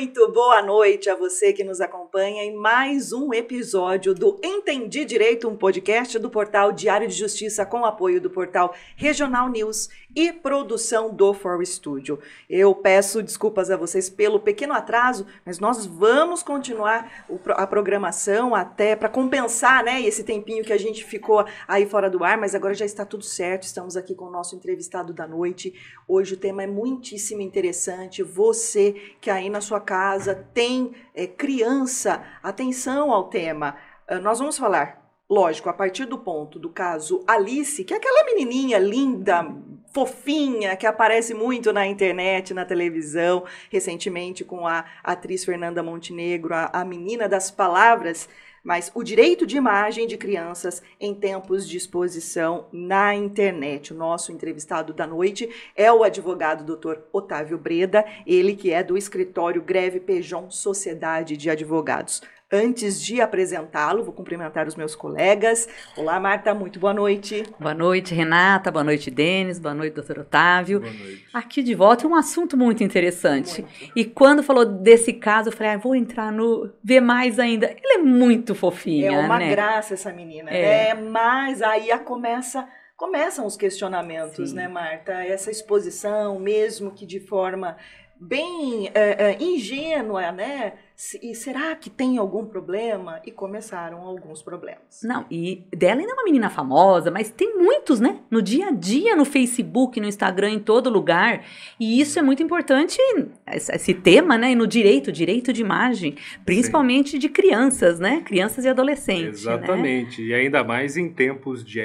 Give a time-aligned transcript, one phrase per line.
[0.00, 5.46] Muito boa noite a você que nos acompanha em mais um episódio do Entendi Direito,
[5.46, 11.14] um podcast do portal Diário de Justiça com apoio do portal Regional News e produção
[11.14, 12.18] do For Studio.
[12.48, 18.96] Eu peço desculpas a vocês pelo pequeno atraso, mas nós vamos continuar a programação até
[18.96, 22.74] para compensar, né, esse tempinho que a gente ficou aí fora do ar, mas agora
[22.74, 23.64] já está tudo certo.
[23.64, 25.74] Estamos aqui com o nosso entrevistado da noite.
[26.06, 28.22] Hoje o tema é muitíssimo interessante.
[28.22, 33.76] Você que aí na sua casa tem é, criança, atenção ao tema.
[34.10, 38.24] Uh, nós vamos falar Lógico, a partir do ponto do caso Alice, que é aquela
[38.24, 39.46] menininha linda,
[39.92, 46.70] fofinha, que aparece muito na internet, na televisão, recentemente com a atriz Fernanda Montenegro, a,
[46.72, 48.28] a menina das palavras,
[48.62, 53.92] mas o direito de imagem de crianças em tempos de exposição na internet.
[53.92, 56.98] O nosso entrevistado da noite é o advogado Dr.
[57.12, 62.20] Otávio Breda, ele que é do escritório Greve Pejon Sociedade de Advogados.
[62.52, 65.68] Antes de apresentá-lo, vou cumprimentar os meus colegas.
[65.96, 67.44] Olá, Marta, muito boa noite.
[67.60, 68.72] Boa noite, Renata.
[68.72, 69.60] Boa noite, Denis.
[69.60, 70.80] Boa noite, doutor Otávio.
[70.80, 71.26] Boa noite.
[71.32, 73.62] Aqui de volta é um assunto muito interessante.
[73.62, 73.92] Muito.
[73.94, 76.68] E quando falou desse caso, eu falei, ah, vou entrar no.
[76.82, 77.66] ver mais ainda.
[77.66, 79.12] Ela é muito fofinha.
[79.12, 79.50] É uma né?
[79.52, 80.50] graça essa menina.
[80.50, 84.56] É, é mas aí a começa começam os questionamentos, Sim.
[84.56, 85.12] né, Marta?
[85.12, 87.76] Essa exposição, mesmo que de forma
[88.20, 90.74] bem é, é, ingênua, né?
[91.22, 93.22] E será que tem algum problema?
[93.24, 95.00] E começaram alguns problemas.
[95.02, 98.18] Não, e dela ainda é uma menina famosa, mas tem muitos, né?
[98.30, 101.42] No dia a dia, no Facebook, no Instagram, em todo lugar.
[101.80, 102.98] E isso é muito importante,
[103.46, 104.52] esse tema, né?
[104.52, 107.18] E no direito, direito de imagem, principalmente Sim.
[107.18, 108.20] de crianças, né?
[108.20, 109.44] Crianças e adolescentes.
[109.44, 109.54] Né?
[109.54, 110.20] Exatamente.
[110.20, 110.28] Né?
[110.28, 111.80] E ainda mais em tempos de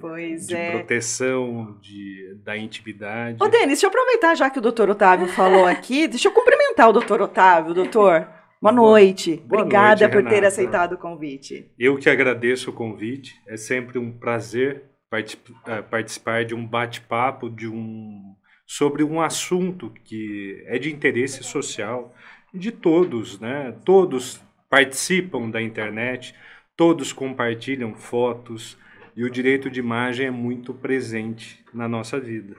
[0.00, 0.70] pois de é.
[0.70, 3.38] proteção de, da intimidade.
[3.42, 6.88] Ô, Denis, deixa eu aproveitar já que o doutor Otávio falou aqui, deixa eu cumprimentar
[6.88, 7.74] o doutor Otávio.
[7.74, 8.28] Doutor doutor.
[8.60, 9.36] Boa noite.
[9.36, 11.70] Boa Obrigada noite, por ter aceitado o convite.
[11.78, 13.40] Eu que agradeço o convite.
[13.46, 14.82] É sempre um prazer
[15.66, 18.34] é, participar de um bate-papo de um
[18.66, 22.12] sobre um assunto que é de interesse social
[22.52, 23.74] de todos, né?
[23.84, 26.34] Todos participam da internet,
[26.76, 28.76] todos compartilham fotos
[29.16, 32.56] e o direito de imagem é muito presente na nossa vida.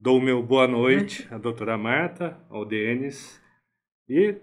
[0.00, 3.40] Dou meu boa noite à doutora Marta, ao Denis
[4.08, 4.36] e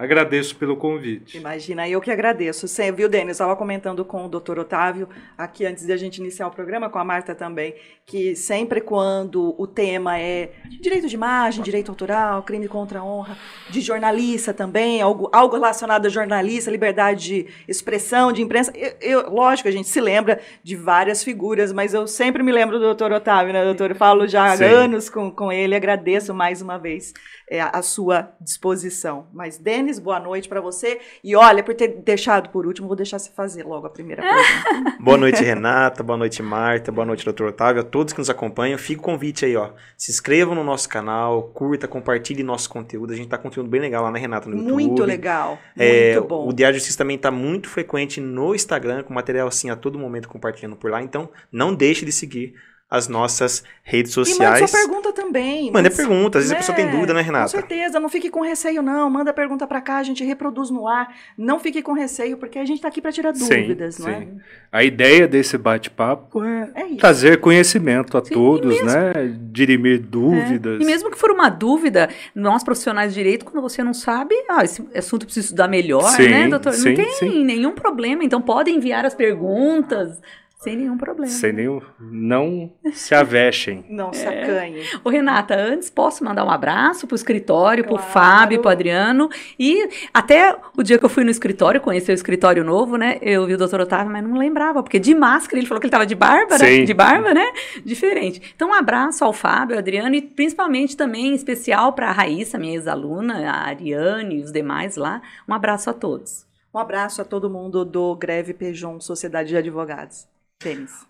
[0.00, 1.36] Agradeço pelo convite.
[1.36, 2.66] Imagina, eu que agradeço.
[2.66, 3.32] Você viu, Denis?
[3.32, 5.06] Estava comentando com o doutor Otávio,
[5.36, 7.74] aqui antes de a gente iniciar o programa, com a Marta também,
[8.06, 13.36] que sempre quando o tema é direito de imagem, direito autoral, crime contra a honra,
[13.68, 19.30] de jornalista também, algo, algo relacionado a jornalista, liberdade de expressão, de imprensa, eu, eu,
[19.30, 23.12] lógico, a gente se lembra de várias figuras, mas eu sempre me lembro do doutor
[23.12, 23.90] Otávio, né, doutor?
[23.90, 24.64] Eu falo já há Sim.
[24.64, 27.12] anos com, com ele, agradeço mais uma vez
[27.50, 29.26] é, a sua disposição.
[29.32, 30.98] Mas, Denis, boa noite para você.
[31.22, 34.96] E olha, por ter deixado por último, vou deixar você fazer logo a primeira pergunta.
[35.00, 36.02] boa noite, Renata.
[36.02, 36.90] Boa noite, Marta.
[36.90, 37.82] Boa noite, doutor Otávio.
[37.82, 39.70] A todos que nos acompanham, fica o convite aí, ó.
[39.96, 43.12] Se inscrevam no nosso canal, curta, compartilhe nosso conteúdo.
[43.12, 44.48] A gente tá com conteúdo bem legal lá, né, Renata?
[44.48, 44.72] No YouTube.
[44.72, 45.58] Muito legal.
[45.76, 46.48] É, muito bom.
[46.48, 49.98] O Diário de Justiça também tá muito frequente no Instagram, com material assim a todo
[49.98, 51.02] momento compartilhando por lá.
[51.02, 52.54] Então, não deixe de seguir
[52.90, 54.40] as nossas redes sociais.
[54.40, 55.70] E manda sua pergunta também.
[55.70, 56.56] Manda pergunta, às vezes né?
[56.56, 57.44] a pessoa tem dúvida, né, Renata?
[57.44, 59.08] Com certeza, não fique com receio, não.
[59.08, 61.14] Manda pergunta para cá, a gente reproduz no ar.
[61.38, 64.28] Não fique com receio, porque a gente está aqui para tirar dúvidas, sim, não é?
[64.72, 69.12] A ideia desse bate-papo é, é trazer conhecimento a sim, todos, mesmo, né?
[69.52, 70.80] Dirimir dúvidas.
[70.80, 70.82] É.
[70.82, 74.64] E mesmo que for uma dúvida, nós profissionais de direito, quando você não sabe, ah,
[74.64, 76.76] esse assunto precisa estudar melhor, sim, né, doutor?
[76.76, 78.24] Não tem nenhum problema.
[78.24, 80.18] Então, podem enviar as perguntas.
[80.60, 81.32] Sem nenhum problema.
[81.32, 81.80] Sem nenhum.
[81.98, 83.82] Não se avexem.
[83.88, 84.42] Não se é.
[84.42, 84.84] acanhem.
[85.02, 88.02] Ô, Renata, antes posso mandar um abraço pro escritório, claro.
[88.02, 89.30] pro Fábio, pro Adriano.
[89.58, 93.16] E até o dia que eu fui no escritório, conhecer o escritório novo, né?
[93.22, 95.92] Eu vi o doutor Otávio, mas não lembrava, porque de máscara ele falou que ele
[95.92, 96.82] tava de barba, né?
[96.84, 97.46] De barba, né?
[97.82, 98.52] Diferente.
[98.54, 102.58] Então, um abraço ao Fábio, ao Adriano e principalmente também em especial para a Raíssa,
[102.58, 105.22] minha ex-aluna, a Ariane e os demais lá.
[105.48, 106.46] Um abraço a todos.
[106.74, 110.28] Um abraço a todo mundo do Greve Pejon Sociedade de Advogados.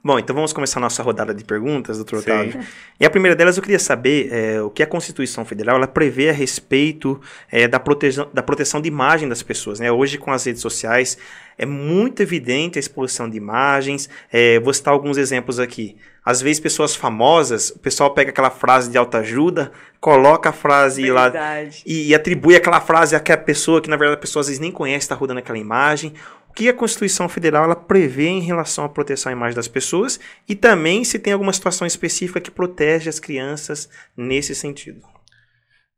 [0.02, 2.31] Bom, então vamos começar a nossa rodada de perguntas, doutor Sim.
[2.31, 2.61] Otávio.
[3.00, 6.31] E a primeira delas eu queria saber é, o que a Constituição Federal ela prevê
[6.31, 7.20] a respeito
[7.50, 9.81] é, da, proteção, da proteção de imagem das pessoas.
[9.81, 9.91] Né?
[9.91, 11.19] Hoje, com as redes sociais,
[11.58, 14.08] é muito evidente a exposição de imagens.
[14.32, 15.96] É, vou citar alguns exemplos aqui.
[16.25, 21.37] Às vezes, pessoas famosas, o pessoal pega aquela frase de autoajuda, coloca a frase verdade.
[21.37, 24.61] lá e, e, atribui aquela frase àquela pessoa que, na verdade, a pessoa às vezes
[24.61, 26.14] nem conhece, está rodando aquela imagem
[26.50, 30.19] o que a Constituição Federal ela prevê em relação à proteção à imagem das pessoas
[30.49, 35.00] e também se tem alguma situação específica que protege as crianças nesse sentido.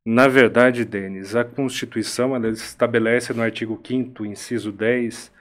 [0.05, 5.33] Na verdade, Denis, a Constituição estabelece no artigo 5 inciso 10,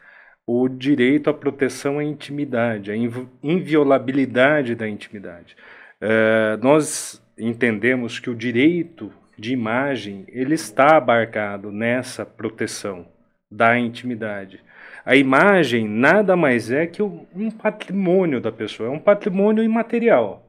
[0.47, 2.95] o direito à proteção à intimidade, à
[3.43, 5.57] inviolabilidade da intimidade.
[5.99, 13.07] É, nós entendemos que o direito de imagem ele está abarcado nessa proteção
[13.51, 14.63] da intimidade.
[15.05, 20.47] A imagem nada mais é que um patrimônio da pessoa, é um patrimônio imaterial.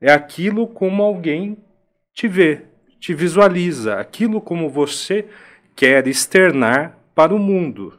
[0.00, 1.56] É aquilo como alguém
[2.12, 2.62] te vê,
[2.98, 5.26] te visualiza, aquilo como você
[5.76, 7.98] quer externar para o mundo.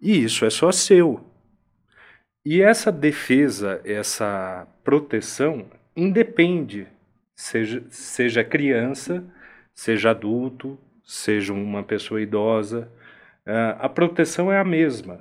[0.00, 1.24] E isso é só seu.
[2.44, 5.66] E essa defesa, essa proteção,
[5.96, 6.86] independe,
[7.34, 9.24] seja, seja criança,
[9.74, 12.90] seja adulto, seja uma pessoa idosa,
[13.78, 15.20] a proteção é a mesma.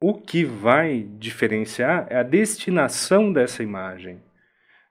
[0.00, 4.20] O que vai diferenciar é a destinação dessa imagem.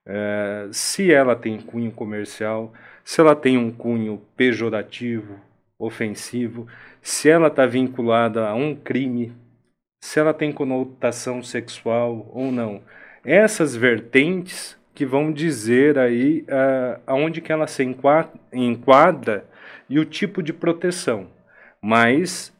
[0.06, 2.74] Uh, se ela tem cunho comercial,
[3.04, 5.40] se ela tem um cunho pejorativo,
[5.78, 6.68] ofensivo,
[7.02, 9.34] se ela está vinculada a um crime,
[10.00, 12.82] se ela tem conotação sexual ou não.
[13.24, 17.84] Essas vertentes que vão dizer aí uh, aonde que ela se
[18.54, 19.46] enquadra
[19.90, 21.28] e o tipo de proteção.
[21.82, 22.55] Mas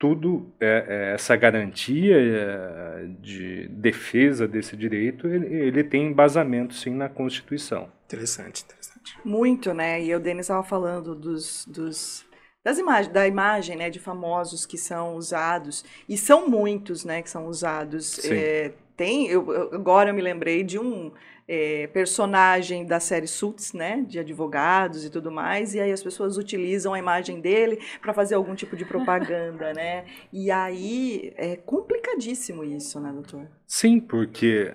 [0.00, 6.94] tudo é, é, essa garantia é, de defesa desse direito ele, ele, tem embasamento sim
[6.94, 7.92] na Constituição.
[8.06, 9.18] Interessante, interessante.
[9.22, 10.02] Muito, né?
[10.02, 12.24] E o Denis estava falando dos, dos
[12.64, 17.28] das imagens, da imagem, né, de famosos que são usados e são muitos, né, que
[17.28, 18.18] são usados.
[19.00, 21.10] É, tem, eu, agora eu me lembrei de um
[21.48, 26.36] é, personagem da série Suits, né, de advogados e tudo mais, e aí as pessoas
[26.36, 30.04] utilizam a imagem dele para fazer algum tipo de propaganda, né?
[30.32, 33.48] E aí é complicadíssimo isso, né, doutor?
[33.66, 34.74] Sim, porque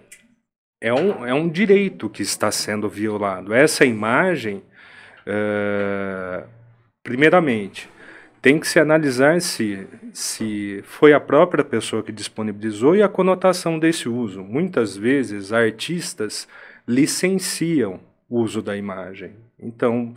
[0.82, 3.54] é um, é um direito que está sendo violado.
[3.54, 4.64] Essa imagem,
[5.28, 6.48] uh,
[7.04, 7.90] primeiramente,
[8.46, 13.80] tem que se analisar se, se foi a própria pessoa que disponibilizou e a conotação
[13.80, 14.44] desse uso.
[14.44, 16.48] Muitas vezes, artistas
[16.88, 18.00] licenciam
[18.30, 19.32] o uso da imagem.
[19.60, 20.14] Então,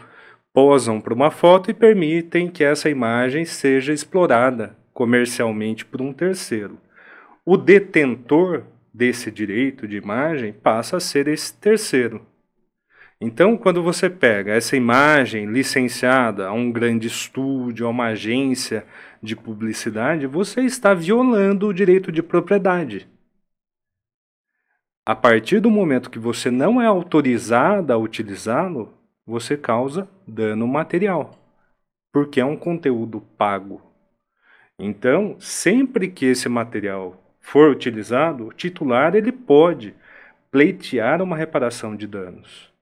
[0.52, 6.76] posam para uma foto e permitem que essa imagem seja explorada comercialmente por um terceiro.
[7.46, 12.20] O detentor desse direito de imagem passa a ser esse terceiro.
[13.20, 18.86] Então, quando você pega essa imagem licenciada a um grande estúdio, a uma agência
[19.20, 23.08] de publicidade, você está violando o direito de propriedade.
[25.04, 28.94] A partir do momento que você não é autorizada a utilizá-lo,
[29.26, 31.36] você causa dano material,
[32.12, 33.82] porque é um conteúdo pago.
[34.78, 39.92] Então, sempre que esse material for utilizado, o titular ele pode
[40.52, 42.72] pleitear uma reparação de danos.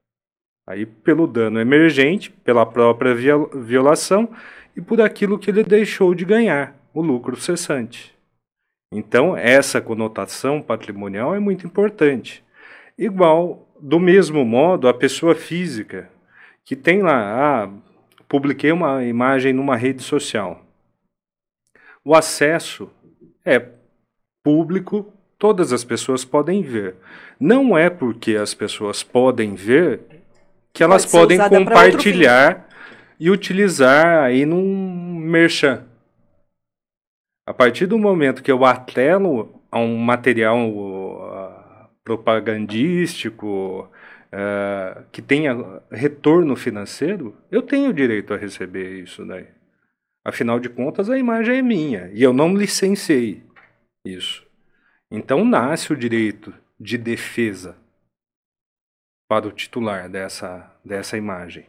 [0.66, 4.28] Aí pelo dano emergente, pela própria violação
[4.76, 8.14] e por aquilo que ele deixou de ganhar, o lucro cessante.
[8.92, 12.44] Então, essa conotação patrimonial é muito importante.
[12.98, 16.10] Igual, do mesmo modo, a pessoa física
[16.64, 17.70] que tem lá, ah,
[18.28, 20.64] publiquei uma imagem numa rede social.
[22.04, 22.90] O acesso
[23.44, 23.64] é
[24.42, 26.96] público, todas as pessoas podem ver.
[27.38, 30.00] Não é porque as pessoas podem ver
[30.76, 32.68] que elas Pode podem compartilhar
[33.18, 35.86] e utilizar aí num merchan.
[37.46, 43.88] A partir do momento que eu atrelo a um material uh, propagandístico
[44.30, 49.46] uh, que tenha retorno financeiro, eu tenho direito a receber isso daí.
[50.22, 53.42] Afinal de contas, a imagem é minha e eu não licenciei
[54.04, 54.44] isso.
[55.10, 57.78] Então nasce o direito de defesa
[59.28, 61.66] para o titular dessa, dessa imagem.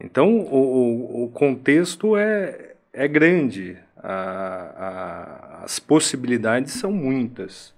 [0.00, 7.74] Então, o, o, contexto é, é grande, a, a, as possibilidades são muitas.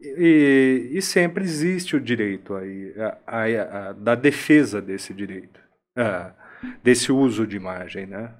[0.00, 2.94] E, e, sempre existe o direito aí,
[3.26, 5.60] a, da defesa desse direito,
[6.82, 8.32] desse uso de imagem, né?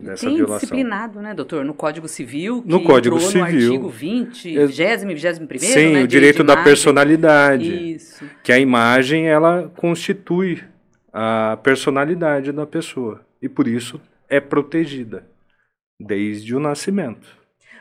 [0.00, 0.58] Dessa Tem violação.
[0.58, 1.64] disciplinado, né, doutor?
[1.64, 3.40] No Código Civil, que no Código entrou Civil.
[3.40, 7.92] no artigo 20, 20 e 21 Sim, né, o direito da personalidade.
[7.94, 8.28] Isso.
[8.42, 10.62] Que a imagem, ela constitui
[11.12, 13.24] a personalidade da pessoa.
[13.40, 15.26] E por isso é protegida
[16.00, 17.28] desde o nascimento.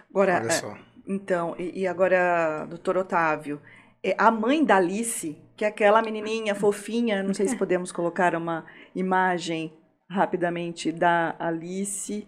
[0.09, 0.77] Agora, Olha só.
[1.07, 3.59] então, e, e agora, doutor Otávio,
[4.03, 8.35] é a mãe da Alice, que é aquela menininha fofinha, não sei se podemos colocar
[8.35, 9.73] uma imagem
[10.09, 12.27] rapidamente da Alice.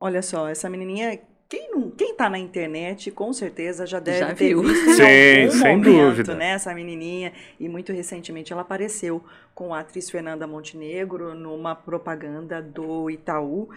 [0.00, 4.34] Olha só, essa menininha, quem não quem está na internet, com certeza já deve Já
[4.34, 4.62] ter viu.
[4.62, 6.34] visto em Sim, algum sem momento, dúvida.
[6.34, 7.32] né, essa menininha.
[7.58, 9.22] E muito recentemente ela apareceu
[9.54, 13.68] com a atriz Fernanda Montenegro numa propaganda do Itaú.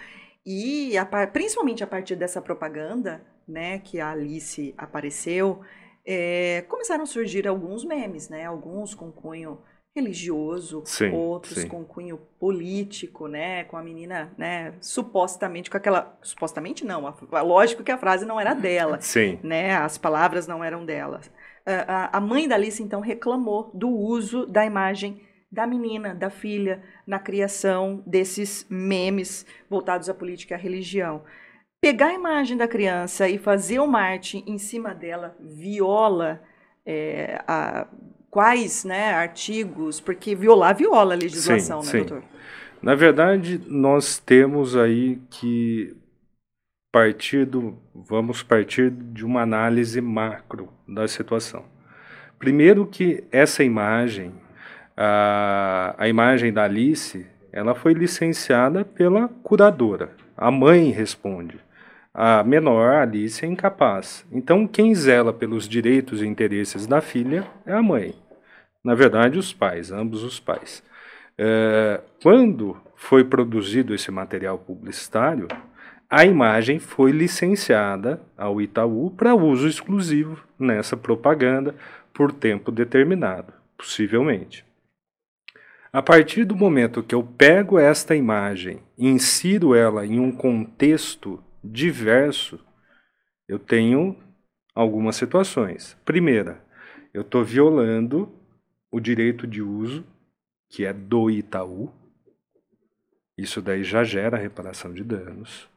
[0.46, 5.62] E a principalmente a partir dessa propaganda, né, que a Alice apareceu,
[6.06, 8.46] é, começaram a surgir alguns memes, né?
[8.46, 9.60] Alguns com cunho
[9.98, 11.68] religioso, Sim, outros sim.
[11.68, 13.64] com cunho político, né?
[13.66, 14.74] Com a menina, né?
[14.80, 19.40] Supostamente com aquela, supostamente não, a- lógico que a frase não era dela, Sim.
[19.44, 19.76] né?
[19.76, 21.22] As palavras não eram dela.
[21.66, 26.30] A, a- a mãe da Alice então reclamou do uso da imagem da menina, da
[26.30, 31.24] filha, na criação desses memes voltados à política e à religião.
[31.82, 36.42] Pegar a imagem da criança e fazer uma arte em cima dela viola
[36.86, 37.88] é, a-
[38.30, 42.10] quais né, artigos, porque violar viola a legislação, Sim, né, sim.
[42.10, 42.24] doutor?
[42.82, 45.96] Na verdade, nós temos aí que
[46.92, 51.66] partir do, vamos partir de uma análise macro da situação.
[52.40, 54.34] Primeiro que essa imagem,
[54.96, 60.12] a, a imagem da Alice, ela foi licenciada pela curadora.
[60.36, 61.60] A mãe responde.
[62.20, 64.26] A menor, Alice, é incapaz.
[64.32, 68.16] Então, quem zela pelos direitos e interesses da filha é a mãe.
[68.84, 70.82] Na verdade, os pais, ambos os pais.
[71.38, 75.48] É, quando foi produzido esse material publicitário,
[76.10, 81.76] a imagem foi licenciada ao Itaú para uso exclusivo nessa propaganda
[82.12, 84.66] por tempo determinado, possivelmente.
[85.94, 91.44] A partir do momento que eu pego esta imagem e insiro ela em um contexto
[91.68, 92.60] diverso,
[93.48, 94.18] eu tenho
[94.74, 95.98] algumas situações.
[96.06, 96.64] Primeira,
[97.14, 98.32] eu estou violando
[98.92, 100.06] o direito de uso,
[100.70, 101.92] que é do Itaú.
[103.38, 105.70] Isso daí já gera reparação de danos.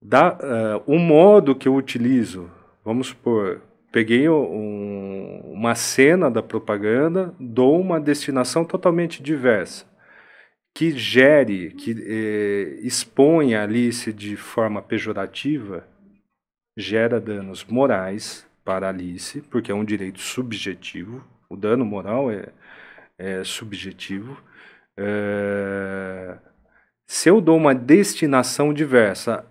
[0.00, 2.50] Da, uh, o modo que eu utilizo,
[2.84, 9.86] vamos supor, peguei um, uma cena da propaganda, dou uma destinação totalmente diversa,
[10.74, 15.86] que gere, que eh, exponha a Alice de forma pejorativa,
[16.76, 22.48] gera danos morais para Alice, porque é um direito subjetivo, o dano moral é,
[23.18, 24.40] é subjetivo.
[24.96, 26.36] É,
[27.06, 29.44] se eu dou uma destinação diversa,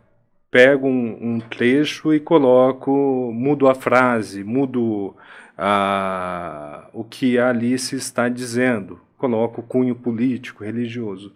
[0.52, 5.16] pego um, um, trecho e coloco, mudo a frase, mudo
[5.58, 11.34] a, o que a Alice está dizendo, coloco cunho político, religioso.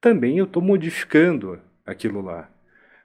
[0.00, 2.50] Também eu estou modificando aquilo lá.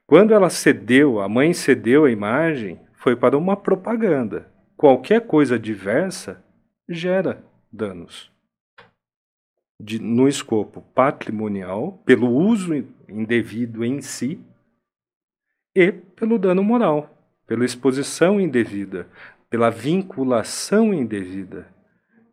[0.08, 4.52] Quando ela cedeu, a mãe cedeu a imagem, foi para uma propaganda.
[4.78, 6.44] Qualquer coisa diversa
[6.88, 8.32] gera danos.
[9.80, 12.74] De, no escopo patrimonial, pelo uso
[13.10, 14.40] indevido em si,
[15.76, 17.10] e pelo dano moral,
[17.46, 19.10] pela exposição indevida,
[19.50, 21.68] pela vinculação indevida.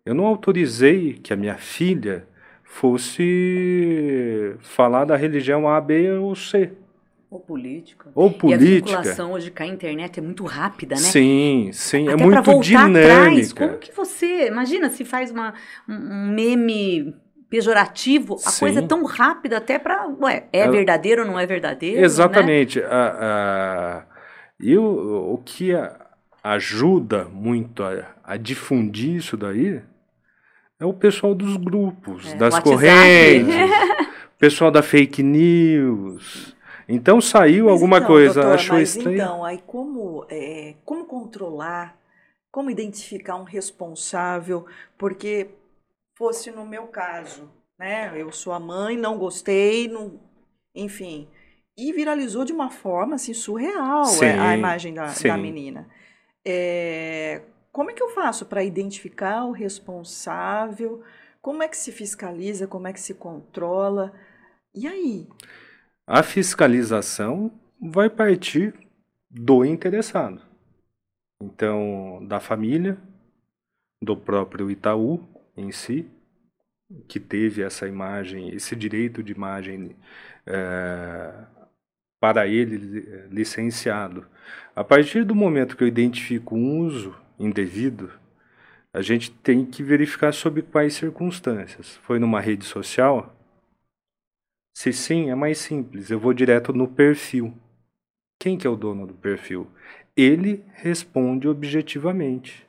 [0.05, 2.27] Eu não autorizei que a minha filha
[2.65, 6.73] fosse falar da religião A, B ou C.
[7.31, 8.11] Ou política.
[8.15, 8.49] Ou política.
[8.49, 11.03] E a vinculação hoje com a internet é muito rápida, né?
[11.09, 13.15] Sim, sim, Até é muito voltar dinâmica.
[13.15, 15.55] Atrás, como que você, imagina se faz uma,
[15.89, 17.15] um meme
[17.49, 18.61] pejorativo, a Sim.
[18.61, 21.97] coisa é tão rápida até para, ué, é verdadeiro ou não é verdadeiro?
[22.01, 22.05] né?
[22.05, 22.83] Exatamente.
[22.83, 24.07] A, a,
[24.59, 26.01] e o, o que a-
[26.43, 29.81] ajuda muito a, a difundir isso daí
[30.83, 32.63] é o pessoal dos grupos, É, das WhatsApp.
[32.63, 33.55] correntes,
[34.35, 36.57] o pessoal da fake news.
[36.89, 39.17] Então saiu Mas alguma então, coisa, doutor, achou mas estranho.
[39.17, 41.97] Então, aí como, é, como controlar,
[42.51, 44.67] como identificar um responsável?
[44.99, 45.49] Porque
[46.17, 48.13] fosse no meu caso, né?
[48.17, 50.21] Eu sou a mãe, não gostei, não,
[50.75, 51.29] enfim.
[51.77, 55.31] E viralizou de uma forma assim surreal Sim, é, a imagem da, da sim.
[55.39, 55.89] menina.
[56.45, 61.03] É, como é que eu faço para identificar o responsável?
[61.41, 62.67] Como é que se fiscaliza?
[62.67, 64.13] Como é que se controla?
[64.75, 65.29] E aí?
[66.07, 67.51] A fiscalização
[67.81, 68.75] vai partir
[69.31, 70.41] do interessado.
[71.43, 72.99] Então, da família,
[74.03, 75.21] do próprio Itaú
[75.57, 76.09] em si,
[77.09, 79.97] que teve essa imagem, esse direito de imagem
[80.47, 81.33] eh,
[82.21, 84.27] para ele li- licenciado.
[84.75, 88.11] A partir do momento que eu identifico um uso indevido,
[88.93, 91.97] a gente tem que verificar sob quais circunstâncias.
[92.03, 93.35] Foi numa rede social?
[94.75, 96.11] Se sim, é mais simples.
[96.11, 97.55] Eu vou direto no perfil.
[98.39, 99.67] Quem que é o dono do perfil?
[100.17, 102.67] Ele responde objetivamente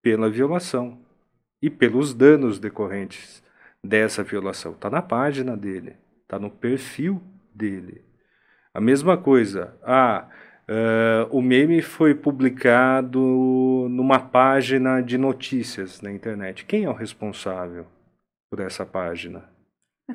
[0.00, 0.98] pela violação
[1.60, 3.42] e pelos danos decorrentes
[3.82, 4.72] dessa violação.
[4.72, 7.20] Está na página dele, está no perfil
[7.54, 8.04] dele.
[8.72, 9.76] A mesma coisa.
[9.82, 10.28] Ah,
[10.68, 13.20] Uh, o meme foi publicado
[13.88, 16.64] numa página de notícias na internet.
[16.64, 17.86] Quem é o responsável
[18.50, 19.44] por essa página?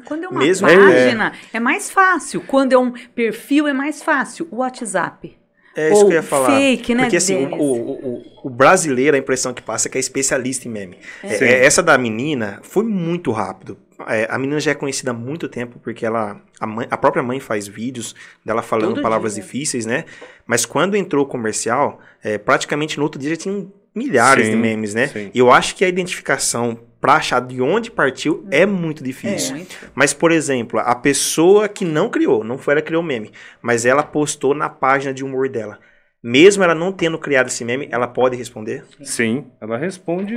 [0.06, 1.60] Quando é uma Mesmo- página, é.
[1.60, 2.42] mais fácil.
[2.42, 4.48] Quando é um perfil, é mais fácio.
[4.52, 5.38] O WhatsApp.
[5.76, 6.58] É isso Ou que eu ia falar.
[6.58, 10.02] fake, né, Porque assim, o, o, o, brasileiro, a impressão que passa é que é
[10.02, 10.98] especialista em meme.
[11.24, 11.46] É, Sim.
[11.46, 13.78] é, essa da menina foi muito rápido.
[14.08, 17.24] É, a menina já é conhecida há muito tempo porque ela, a, mãe- a própria
[17.24, 18.14] mãe faz vídeos
[18.44, 19.44] dela falando Todo palavras dia.
[19.44, 20.04] difíceis, né?
[20.46, 24.58] Mas quando entrou o comercial, é, praticamente no outro dia já tinham milhares Sim, de
[24.58, 25.08] memes, né?
[25.08, 25.32] sim.
[25.34, 29.56] E eu acho que a identificação pra achar de onde partiu é muito difícil.
[29.56, 29.76] Muito.
[29.96, 33.32] Mas, por exemplo, a pessoa que não criou, não foi ela que criou o meme,
[33.62, 35.80] mas ela postou na página de humor dela.
[36.24, 38.86] Mesmo ela não tendo criado esse meme, ela pode responder?
[39.02, 40.36] Sim, ela responde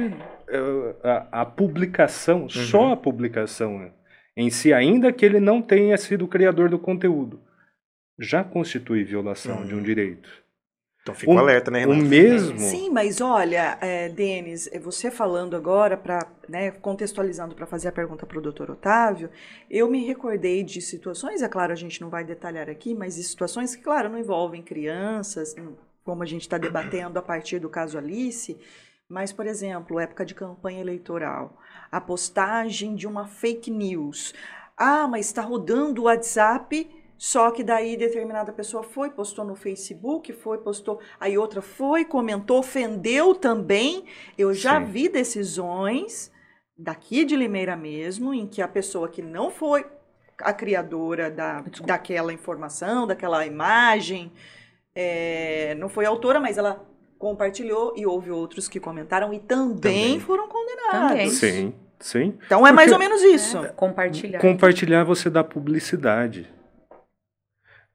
[0.49, 3.93] eh, a, a publicação, só a publicação
[4.35, 7.41] em si, ainda que ele não tenha sido o criador do conteúdo,
[8.19, 10.29] já constitui violação de um direito.
[11.05, 12.09] Então fica o Um- alerta, né, O Renato?
[12.09, 12.59] mesmo.
[12.59, 16.27] Sim, mas olha, é, Denis, você falando agora, para
[16.81, 19.29] contextualizando para fazer a pergunta para o doutor Otávio,
[19.71, 23.23] eu me recordei de situações, é claro, a gente não vai detalhar aqui, mas de
[23.23, 25.55] situações que, claro, não envolvem crianças,
[26.03, 28.57] como a gente está debatendo a partir do caso Alice,
[29.07, 31.59] mas, por exemplo, época de campanha eleitoral,
[31.93, 34.33] a postagem de uma fake news.
[34.75, 40.33] Ah, mas está rodando o WhatsApp, só que daí determinada pessoa foi, postou no Facebook,
[40.33, 44.05] foi, postou, aí outra foi, comentou, ofendeu também.
[44.37, 44.87] Eu já Sim.
[44.91, 46.31] vi decisões
[46.77, 49.87] daqui de Limeira mesmo, em que a pessoa que não foi
[50.41, 54.33] a criadora da, daquela informação, daquela imagem,
[54.95, 56.85] é, não foi a autora, mas ela
[57.19, 60.21] compartilhou e houve outros que comentaram e também, Também.
[60.21, 61.09] foram condenados.
[61.09, 61.31] Também.
[61.31, 62.35] Sim, sim.
[62.45, 63.59] Então é mais Porque- ou menos isso.
[63.77, 64.41] Compartilhar.
[64.41, 66.53] Compartilhar você dá publicidade.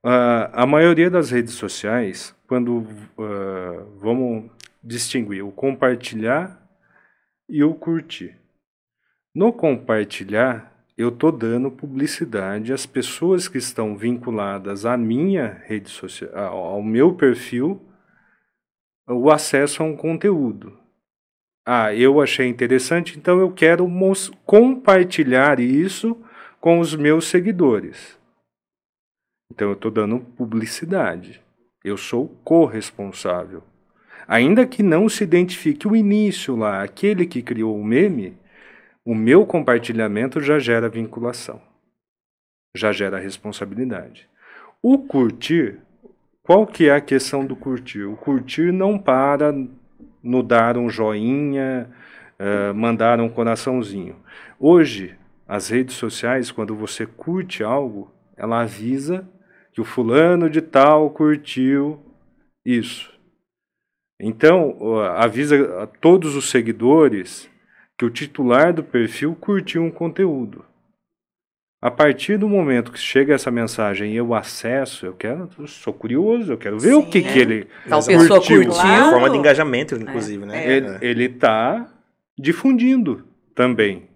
[0.03, 4.49] Ah, a maioria das redes sociais, quando ah, vamos
[4.81, 6.57] distinguir o compartilhar
[7.49, 8.37] e o curtir.
[9.35, 16.57] No compartilhar, eu estou dando publicidade às pessoas que estão vinculadas à minha rede social,
[16.57, 17.81] ao meu perfil,
[19.07, 20.77] o acesso a um conteúdo.
[21.65, 23.87] Ah, eu achei interessante, então eu quero
[24.45, 26.17] compartilhar isso
[26.59, 28.18] com os meus seguidores.
[29.51, 31.41] Então eu estou dando publicidade.
[31.83, 33.63] Eu sou corresponsável.
[34.27, 38.37] Ainda que não se identifique o início lá, aquele que criou o meme,
[39.03, 41.61] o meu compartilhamento já gera vinculação.
[42.75, 44.29] Já gera responsabilidade.
[44.83, 45.79] O curtir,
[46.43, 48.03] qual que é a questão do curtir?
[48.03, 49.51] O curtir não para
[50.21, 51.89] no dar um joinha,
[52.37, 54.15] eh, mandar um coraçãozinho.
[54.59, 55.15] Hoje,
[55.47, 59.27] as redes sociais, quando você curte algo, ela avisa
[59.71, 61.99] que o fulano de tal curtiu
[62.65, 63.11] isso.
[64.19, 67.49] Então, avisa a todos os seguidores
[67.97, 70.65] que o titular do perfil curtiu um conteúdo.
[71.81, 75.93] A partir do momento que chega essa mensagem e eu acesso, eu quero, eu sou
[75.93, 77.21] curioso, eu quero ver o Sim, que, é.
[77.21, 78.17] que ele Tal Exato.
[78.17, 78.65] pessoa curtiu.
[78.69, 79.11] Claro.
[79.11, 80.65] Forma de engajamento, inclusive, né?
[80.65, 80.75] É.
[80.75, 81.89] Ele, ele está
[82.37, 84.08] difundindo também,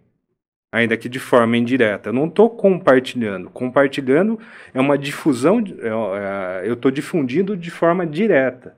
[0.73, 2.09] ainda que de forma indireta.
[2.09, 3.47] Eu não estou compartilhando.
[3.51, 4.39] Compartilhando
[4.73, 8.75] é uma difusão, é- é- eu estou difundindo de forma direta.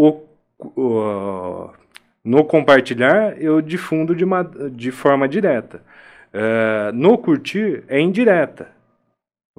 [0.00, 0.22] O,
[0.58, 1.70] o-
[2.24, 5.82] no compartilhar, eu difundo de, uma, de forma direta.
[6.32, 8.70] É, no curtir, é indireta.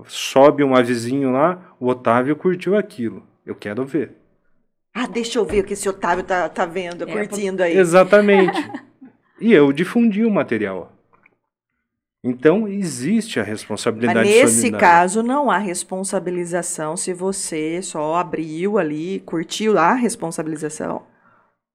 [0.07, 3.21] Sobe um avizinho lá, o Otávio curtiu aquilo.
[3.45, 4.13] Eu quero ver.
[4.91, 7.77] Ah, deixa eu ver o que esse Otávio tá, tá vendo, É, curtindo aí.
[7.77, 8.57] Exatamente.
[9.39, 10.91] e eu difundi o material.
[12.23, 14.79] Então, existe a Mas responsabilidade nesse solidária.
[14.79, 21.05] caso não há responsabilização se você só abriu ali, curtiu a responsabilização.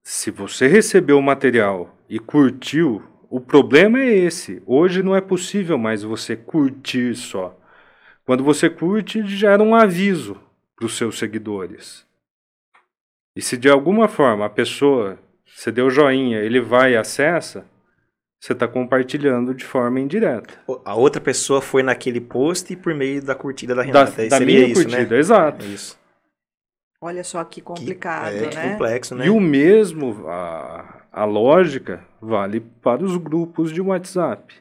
[0.03, 4.63] Se você recebeu o material e curtiu, o problema é esse.
[4.65, 7.55] Hoje não é possível mais você curtir só.
[8.25, 10.41] Quando você curte, gera um aviso
[10.75, 12.07] para os seus seguidores.
[13.37, 17.67] E se de alguma forma a pessoa, você deu joinha, ele vai e acessa,
[18.41, 20.55] você está compartilhando de forma indireta.
[20.85, 24.23] A outra pessoa foi naquele post e por meio da curtida da Da, Renata.
[24.23, 25.19] Aí da seria minha isso, curtida, né?
[25.19, 25.65] exato.
[25.65, 25.99] É isso.
[27.01, 28.73] Olha só que Que- complicado, é, que né?
[28.73, 29.27] complexo, né?
[29.27, 34.55] E o mesmo, a, a lógica vale para os grupos de WhatsApp.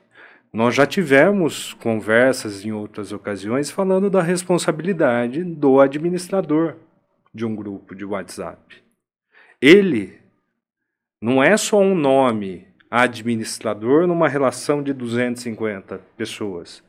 [0.53, 6.75] Nós já tivemos conversas em outras ocasiões falando da responsabilidade do administrador
[7.33, 8.83] de um grupo de WhatsApp.
[9.61, 10.19] Ele
[11.21, 16.83] não é só um nome administrador numa relação de 250 pessoas.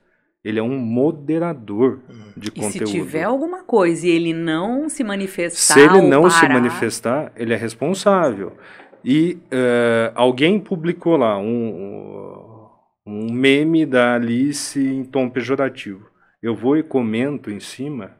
[0.44, 2.32] Ele é um moderador Uhum.
[2.36, 2.86] de E conteúdo.
[2.86, 6.54] se tiver alguma coisa e ele não se manifestar Se ele ou não se parar,
[6.54, 8.56] manifestar, ele é responsável.
[9.04, 12.68] E eh, alguém publicou lá um,
[13.06, 16.08] um meme da Alice em tom pejorativo.
[16.42, 18.16] Eu vou e comento em cima,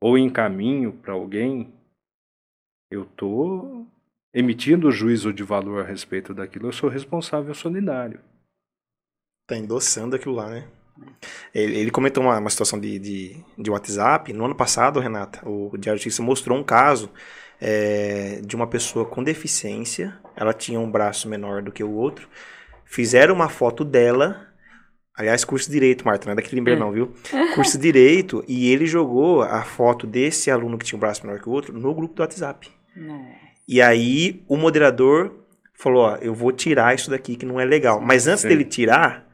[0.00, 1.72] ou encaminho para alguém,
[2.90, 3.86] eu estou
[4.32, 6.68] emitindo juízo de valor a respeito daquilo.
[6.68, 8.20] Eu sou responsável solidário.
[9.46, 10.68] Tá endossando aquilo lá, né?
[11.54, 14.32] Ele, ele comentou uma, uma situação de, de, de WhatsApp.
[14.32, 17.10] No ano passado, Renata, o Diário de Justiça mostrou um caso
[17.60, 20.18] é, de uma pessoa com deficiência.
[20.36, 22.28] Ela tinha um braço menor do que o outro.
[22.84, 24.46] Fizeram uma foto dela.
[25.16, 27.12] Aliás, curso de Direito, Marta, não é daquele Limber, não, viu?
[27.54, 28.42] Curso de Direito.
[28.48, 31.72] E ele jogou a foto desse aluno que tinha um braço menor que o outro
[31.72, 32.70] no grupo do WhatsApp.
[32.96, 33.49] Não.
[33.72, 35.32] E aí o moderador
[35.74, 38.00] falou, ó, eu vou tirar isso daqui que não é legal.
[38.00, 38.48] Mas antes Sim.
[38.48, 39.24] dele tirar,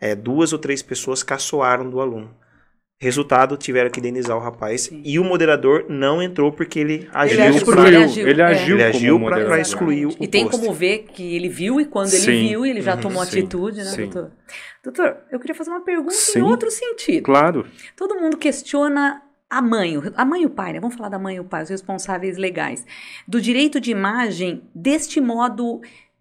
[0.00, 2.32] é, duas ou três pessoas caçoaram do aluno.
[3.00, 4.82] Resultado, tiveram que indenizar o rapaz.
[4.82, 5.02] Sim.
[5.04, 8.44] E o moderador não entrou porque ele agiu, agiu, pra- ele excluiu, agiu, ele é.
[8.44, 9.58] agiu, Ele pra moderador.
[9.58, 10.60] excluir o E tem post.
[10.60, 12.48] como ver que ele viu e quando ele Sim.
[12.48, 14.02] viu, ele já Uhum, tomou sim, atitude, né, sim.
[14.02, 14.30] doutor?
[14.84, 16.38] Doutor, eu queria fazer uma pergunta Sim.
[16.38, 17.24] em outro sentido.
[17.24, 17.66] Claro.
[17.96, 20.80] Todo mundo questiona a mãe, a mãe e o pai, né?
[20.80, 22.86] Vamos falar da mãe e o pai, os responsáveis legais,
[23.26, 25.80] do direito de imagem deste modo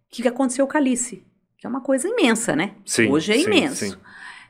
[0.10, 1.24] que aconteceu com a Alice,
[1.56, 2.74] que é uma coisa imensa, né?
[2.84, 3.86] Sim, Hoje é sim, imenso.
[3.86, 3.96] sim.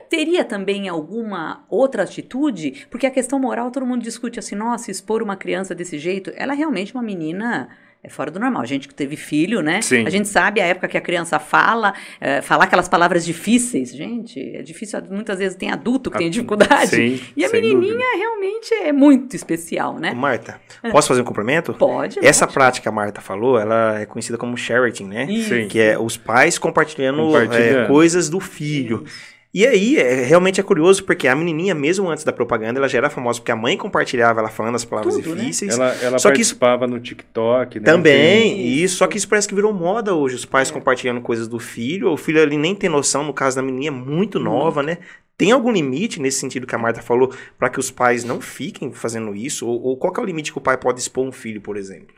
[0.10, 2.88] Teria também alguma outra atitude?
[2.90, 6.54] Porque a questão moral, todo mundo discute assim, nossa, expor uma criança desse jeito, ela
[6.54, 7.70] é realmente uma menina
[8.02, 8.62] é fora do normal.
[8.62, 9.82] A gente que teve filho, né?
[9.82, 10.06] Sim.
[10.06, 13.94] A gente sabe a época que a criança fala, é, falar aquelas palavras difíceis.
[13.94, 16.88] Gente, é difícil, muitas vezes tem adulto que tem Ah, dificuldade.
[16.96, 18.18] Sim, E a menininha dúvida.
[18.18, 20.14] realmente é muito especial, né?
[20.14, 20.60] Marta,
[20.92, 21.74] posso fazer um complemento?
[21.74, 22.20] Pode.
[22.26, 22.54] Essa pode.
[22.54, 25.28] prática que a Marta falou, ela é conhecida como sharing, né?
[25.28, 25.68] Sim.
[25.68, 27.80] Que é os pais compartilhando, Compartilhando.
[27.84, 29.04] é, coisas do filho.
[29.52, 33.00] E aí, é, realmente é curioso, porque a menininha, mesmo antes da propaganda, ela já
[33.00, 35.42] era famosa, porque a mãe compartilhava ela falando as palavras Tudo, né?
[35.42, 35.74] difíceis.
[35.74, 37.86] Ela, ela Só que isso- participava no TikTok, né?
[37.86, 40.74] Também, Tem- e isso, só que isso parece que virou moda hoje, os pais É.
[40.74, 44.38] compartilhando coisas do filho, o filho ali nem tem noção, no caso da menininha, muito
[44.40, 45.00] nova, né?
[45.36, 48.92] Tem algum limite nesse sentido que a Marta falou, para que os pais não fiquem
[48.92, 49.66] fazendo isso?
[49.66, 51.76] Ou, ou qual que é o limite que o pai pode expor um filho, por
[51.76, 52.14] exemplo?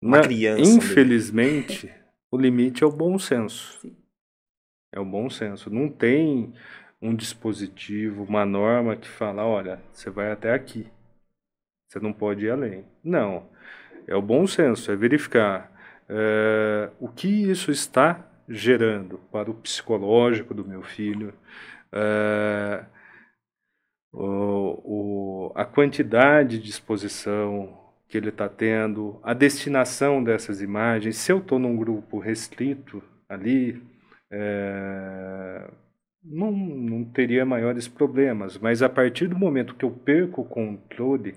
[0.00, 0.70] Uma Na- criança.
[0.70, 1.90] Infelizmente,
[2.30, 3.78] o limite é o bom senso.
[3.82, 3.96] Sim.
[4.92, 5.70] É o bom senso.
[5.70, 6.52] Não tem
[7.00, 10.86] um dispositivo, uma norma que fala, olha, você vai até aqui.
[11.88, 12.84] Você não pode ir além.
[13.02, 13.46] Não.
[14.06, 15.72] É o bom senso, é verificar
[16.08, 21.34] eh, o que isso está gerando para o psicológico do meu filho,
[21.92, 22.84] eh,
[24.12, 27.76] o, o- a quantidade de exposição
[28.08, 31.16] que ele está tendo, a destinação dessas imagens.
[31.16, 33.82] Se eu estou num grupo restrito ali,
[34.30, 35.70] é,
[36.22, 38.58] não, não teria maiores problemas.
[38.58, 41.34] Mas a partir do momento que eu perco o controle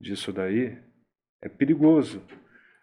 [0.00, 0.78] disso daí,
[1.40, 2.22] é perigoso.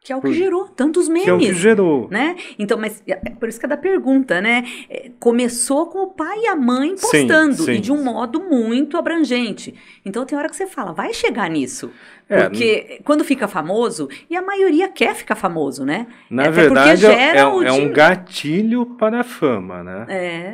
[0.01, 1.25] Que é o que gerou tantos memes.
[1.25, 2.07] Que é o que gerou.
[2.09, 2.35] né?
[2.57, 4.63] Então, mas é por isso que é da pergunta, né?
[4.89, 7.71] É, Começou com o pai e a mãe Sim, postando sim.
[7.73, 9.75] e de um modo muito abrangente.
[10.05, 11.91] Então tem hora que você fala, vai chegar nisso.
[12.29, 16.07] É, Porque quando fica famoso, e a maioria quer ficar famoso, né?
[16.29, 20.05] Na Até verdade, é, é um gatilho para a fama, né?
[20.07, 20.53] É.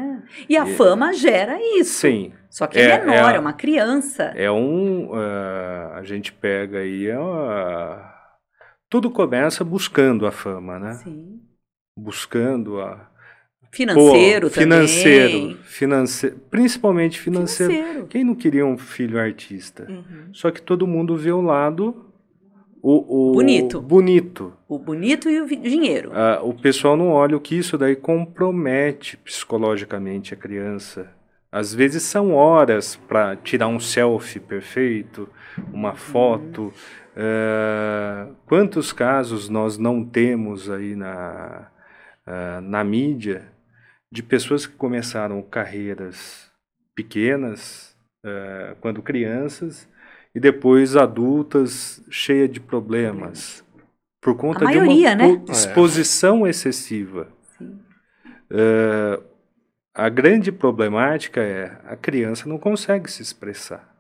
[0.50, 2.00] E a E- fama gera isso.
[2.00, 2.32] Sim.
[2.50, 4.32] Só que é, É- menor, é é, uma criança.
[4.36, 5.12] É um.
[5.14, 7.06] eh, a gente pega aí.
[7.08, 8.15] é uma-
[8.96, 10.94] tudo começa buscando a fama, né?
[10.94, 11.42] Sim.
[11.98, 13.12] Buscando a.
[13.70, 15.58] Financeiro Pô, financeiro, também.
[15.66, 16.40] financeiro.
[16.50, 17.74] Principalmente financeiro.
[17.74, 18.08] Financeiro.
[18.08, 19.86] Quem não queria um filho artista?
[19.90, 20.30] Uhum.
[20.32, 22.06] Só que todo mundo vê o lado.
[22.82, 23.82] O, o Bonito.
[23.82, 24.54] bonito.
[24.66, 26.12] O bonito e o dinheiro.
[26.14, 31.12] Ah, o pessoal não olha o que isso daí compromete psicologicamente a criança.
[31.56, 35.30] Às vezes são horas para tirar um selfie perfeito,
[35.72, 36.74] uma foto.
[37.16, 41.72] Eh, quantos casos nós não temos aí na,
[42.28, 43.54] ah, na mídia
[44.12, 46.52] de pessoas que começaram carreiras
[46.94, 49.88] pequenas, eh, quando crianças,
[50.36, 53.64] e depois adultas cheias de problemas.
[54.20, 55.38] Por conta A de uma maioria, né?
[55.38, 57.30] po- exposição excessiva.
[57.58, 57.80] Sim.
[59.96, 63.96] A grande problemática é a criança não consegue se expressar.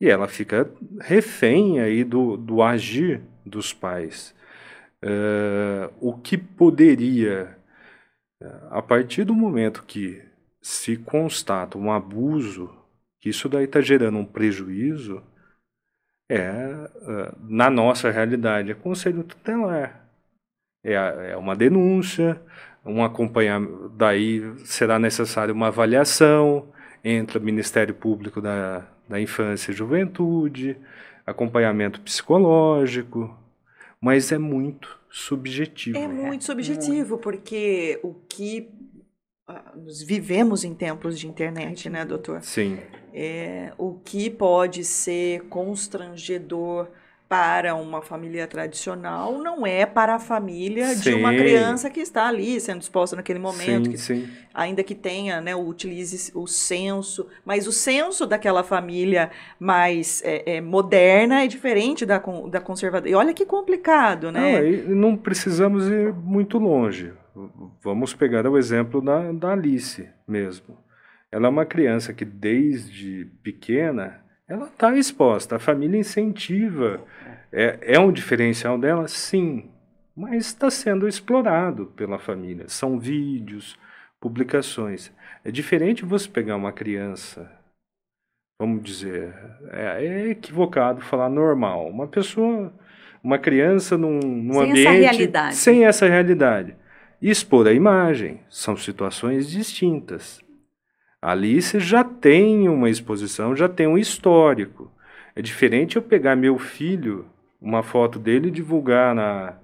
[0.00, 4.34] E ela fica refém aí do, do agir dos pais.
[5.02, 7.58] Eh, o que poderia,
[8.40, 10.24] eh, a partir do momento que
[10.62, 12.74] se constata um abuso,
[13.20, 15.22] que isso daí está gerando um prejuízo,
[16.30, 20.08] é, eh, na nossa realidade, é conselho tutelar.
[20.82, 20.94] É,
[21.32, 22.40] é uma denúncia,
[22.84, 26.68] um acompanhamento, daí será necessário uma avaliação,
[27.04, 30.76] entra o Ministério Público da, da Infância e Juventude,
[31.26, 33.36] acompanhamento psicológico,
[34.00, 35.96] mas é muito subjetivo.
[35.96, 38.68] É muito subjetivo, porque o que
[39.46, 42.42] ah, nós vivemos em tempos de internet, né, doutor?
[42.42, 42.78] Sim.
[43.12, 46.88] É, o que pode ser constrangedor
[47.32, 51.38] para uma família tradicional não é para a família de uma Sim.
[51.38, 54.28] criança que está ali sendo exposta naquele momento, sim, que sim.
[54.52, 60.60] ainda que tenha, né, utilize o senso, mas o senso daquela família mais é, é,
[60.60, 62.18] moderna é diferente da,
[62.50, 63.10] da conservadora.
[63.10, 64.58] E olha que complicado, Não, né?
[64.58, 67.14] aí não precisamos ir muito longe.
[67.82, 70.76] Vamos pegar o exemplo da, da Alice mesmo.
[71.30, 75.56] Ela é uma criança que desde pequena ela está exposta.
[75.56, 77.04] A família incentiva.
[77.52, 79.70] É, é um diferencial dela, sim,
[80.16, 82.66] mas está sendo explorado pela família.
[82.68, 83.78] São vídeos,
[84.18, 85.12] publicações.
[85.44, 87.50] É diferente você pegar uma criança,
[88.58, 89.34] vamos dizer,
[89.70, 91.88] é, é equivocado falar normal.
[91.88, 92.72] Uma pessoa,
[93.22, 95.54] uma criança num, num Sem essa ambiente realidade.
[95.56, 96.76] sem essa realidade.
[97.20, 100.40] E expor a imagem são situações distintas.
[101.22, 104.90] A Alice já tem uma exposição, já tem um histórico.
[105.36, 107.26] É diferente eu pegar meu filho,
[107.60, 109.56] uma foto dele e divulgar na,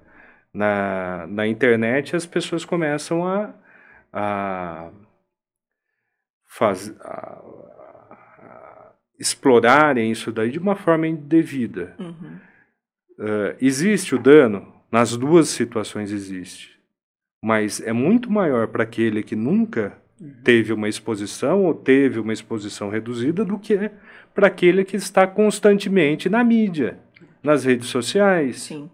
[0.54, 3.52] na, na internet, as pessoas começam a,
[4.12, 4.90] a,
[6.46, 7.42] faz, a,
[8.40, 11.96] a explorarem isso daí de uma forma indevida.
[11.98, 12.38] Uhum.
[13.18, 14.72] Eh, existe o dano?
[14.92, 16.78] Nas duas situações existe.
[17.42, 20.00] Mas é muito maior para aquele que nunca
[20.42, 23.90] teve uma exposição ou teve uma exposição reduzida do que
[24.34, 26.98] para aquele que está constantemente na mídia,
[27.42, 28.60] nas redes sociais.
[28.62, 28.90] Sim,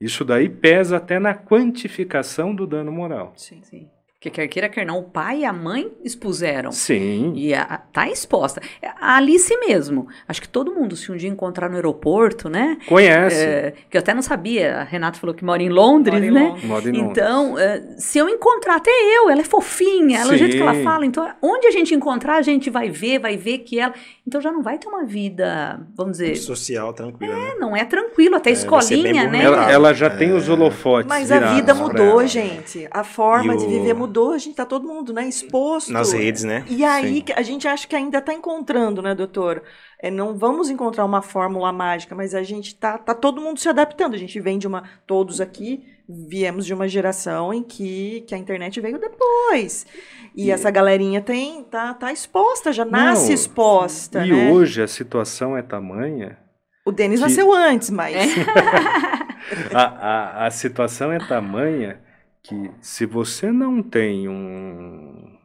[0.00, 3.32] Isso daí pesa até na quantificação do dano moral.
[3.36, 3.62] sim.
[3.62, 3.88] Sim.
[4.24, 6.72] Porque quer queira, quer não, o pai e a mãe expuseram.
[6.72, 7.34] Sim.
[7.36, 8.58] E a, a- tá exposta.
[8.98, 10.08] A Alice mesmo.
[10.26, 12.78] Acho que todo mundo, se um dia encontrar no aeroporto, né?
[12.88, 13.36] Conhece.
[13.44, 14.76] É, que eu até não sabia.
[14.78, 16.40] A Renata falou que mora em Londres, Mora em né?
[16.48, 16.64] Londres.
[16.64, 17.10] Modo em Londres.
[17.10, 20.74] Então, é, se eu encontrar, até eu, ela é fofinha, ela, o jeito que ela
[20.74, 20.84] Sim.
[20.84, 21.04] fala.
[21.04, 23.92] Então, onde a gente encontrar, a gente vai ver, vai ver que ela.
[24.26, 27.56] Então, já não vai ter uma vida, vamos dizer, Social, tranquilo, né?
[27.58, 29.42] não é tranquilo, até É, escolinha, né?
[29.44, 32.88] ela, ela já tem os holofotes Mas a vida mudou, gente.
[32.90, 34.13] A forma E de o- viver mudou.
[34.32, 35.92] A gente tá todo mundo, né, exposto.
[35.92, 36.64] Nas redes, né?
[36.68, 37.32] E aí Sim.
[37.36, 39.62] a gente acha que ainda está encontrando, né, doutor?
[40.00, 43.68] É, não vamos encontrar uma fórmula mágica, mas a gente tá, tá todo mundo se
[43.68, 44.14] adaptando.
[44.14, 44.82] A gente vem de uma.
[45.06, 49.86] Todos aqui viemos de uma geração em que, que a internet veio depois.
[50.34, 54.26] E, E- essa galerinha tem tá, tá exposta, já nasce Não, exposta.
[54.26, 54.50] E né?
[54.52, 56.36] hoje a situação é tamanha
[56.84, 58.14] O Denis que- nasceu antes, mas.
[59.72, 61.98] a, a, a situação é tamanha
[62.44, 65.36] que se você não tem um,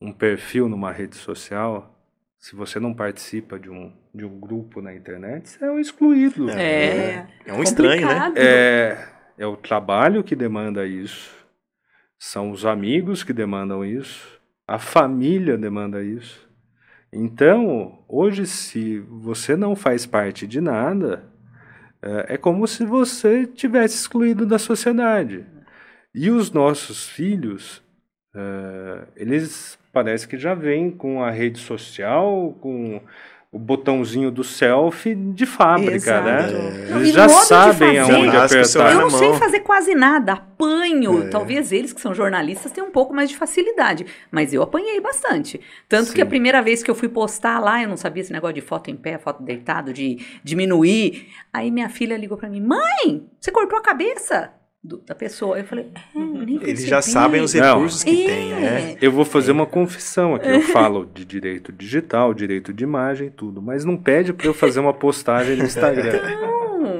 [0.00, 1.92] um perfil numa rede social,
[2.38, 6.48] se você não participa de um, de um grupo na internet, você é um excluído.
[6.48, 7.26] É.
[7.44, 8.32] É um estranho, né?
[8.36, 11.34] É, é o trabalho que demanda isso,
[12.16, 16.48] são os amigos que demandam isso, a família demanda isso.
[17.12, 21.24] Então, hoje, se você não faz parte de nada,
[22.00, 25.44] é, é como se você tivesse excluído da sociedade.
[26.14, 27.82] E os nossos filhos,
[28.34, 33.00] é, eles parece que já vêm com a rede social, com
[33.50, 36.24] o botãozinho do selfie de fábrica, Exato.
[36.24, 36.86] né?
[36.88, 38.14] Não, Eles e já sabem fazer.
[38.14, 38.92] aonde apertar.
[38.94, 41.24] Eu não sei fazer quase nada, apanho.
[41.24, 41.28] É.
[41.28, 45.60] Talvez eles que são jornalistas tenham um pouco mais de facilidade, mas eu apanhei bastante.
[45.86, 46.22] Tanto que Sim.
[46.22, 48.90] a primeira vez que eu fui postar lá, eu não sabia esse negócio de foto
[48.90, 51.28] em pé, foto deitado, de diminuir.
[51.52, 54.50] Aí minha filha ligou pra mim: "Mãe, você cortou a cabeça
[54.82, 57.74] do- da pessoa?" Eu falei: é, nem Eles percebi." já sabem os Não.
[57.76, 58.26] recursos que É.
[58.26, 58.96] tem, né?
[59.00, 60.48] Eu vou fazer uma confissão aqui.
[60.48, 64.80] Eu falo de direito digital, direito de imagem, tudo, mas não pede para eu fazer
[64.80, 66.20] uma postagem no Instagram.
[66.40, 66.98] Não.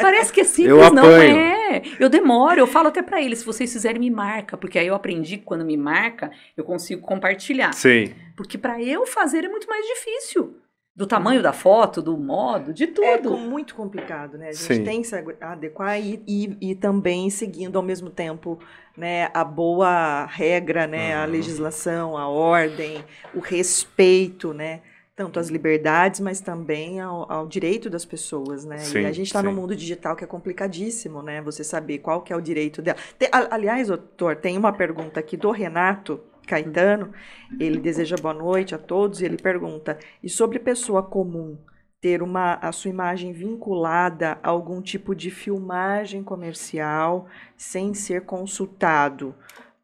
[0.00, 1.82] Parece que é simples, Eu não é.
[1.98, 4.94] Eu demoro, eu falo até pra eles, se vocês fizerem, me marca, porque aí eu
[4.94, 7.72] aprendi que quando me marca, eu consigo compartilhar.
[7.74, 8.12] Sim.
[8.36, 10.56] Porque pra eu fazer é muito mais difícil.
[10.94, 12.86] Do tamanho da foto, do modo, de É
[13.18, 13.30] tudo.
[13.30, 14.48] com- muito complicado, né?
[14.48, 14.84] A gente Sim.
[14.84, 18.58] tem que se adequar e, e, e também seguindo ao mesmo tempo
[18.96, 21.30] né, a boa regra, né, a Uhum.
[21.30, 23.02] legislação, a ordem,
[23.34, 24.80] o respeito, né?
[25.16, 28.76] Tanto às liberdades, mas também ao, ao direito das pessoas, né?
[28.76, 31.40] e Sim, a gente está num mundo digital que é complicadíssimo, né?
[31.42, 32.96] Você saber qual que é o direito dela.
[33.18, 37.12] Tem- a- aliás, doutor, tem uma pergunta aqui do Renato Caetano.
[37.58, 41.56] Ele deseja boa noite a todos e ele pergunta: e sobre pessoa comum
[42.00, 49.34] ter uma, a sua imagem vinculada a algum tipo de filmagem comercial sem ser consultado,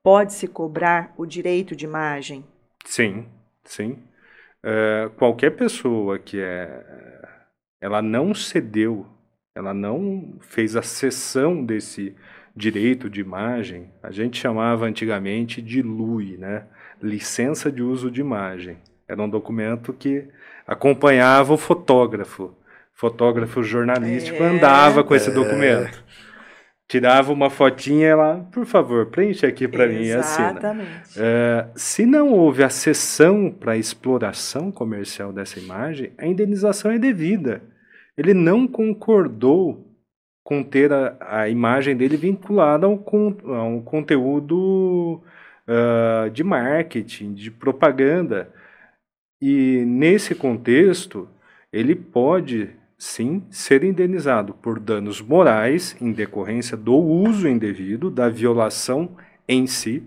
[0.02, 2.44] pode-se cobrar o direito de imagem?
[2.84, 3.26] Sim,
[3.64, 3.98] sim.
[4.64, 6.84] Uh, qualquer pessoa que é,
[7.80, 9.06] ela não cedeu,
[9.54, 12.16] ela não fez a cessão desse
[12.56, 16.64] direito de imagem, a gente chamava antigamente de LUI, né?
[17.02, 18.78] Licença de uso de imagem.
[19.06, 20.26] Era um documento que
[20.66, 22.56] acompanhava o fotógrafo.
[22.94, 25.32] Fotógrafo jornalístico é, andava com esse é.
[25.32, 26.02] documento.
[26.88, 30.50] Tirava uma fotinha lá, por favor, preenche aqui para mim e assina.
[30.50, 30.88] Exatamente.
[31.16, 37.60] É, se não houve a sessão para exploração comercial dessa imagem, a indenização é devida.
[38.16, 39.85] Ele não concordou
[40.46, 43.02] com ter a, a imagem dele vinculada a um,
[43.46, 45.20] a um conteúdo
[45.66, 48.54] uh, de marketing, de propaganda.
[49.42, 51.28] E nesse contexto,
[51.72, 59.16] ele pode sim ser indenizado por danos morais em decorrência do uso indevido, da violação
[59.48, 60.04] em si,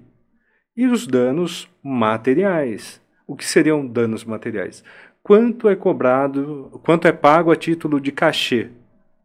[0.73, 3.01] e os danos materiais.
[3.27, 4.85] O que seriam danos materiais?
[5.21, 8.69] Quanto é cobrado, quanto é pago a título de cachê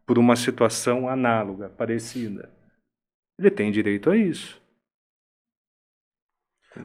[0.05, 2.49] por uma situação análoga, parecida.
[3.39, 4.61] Ele tem direito a isso.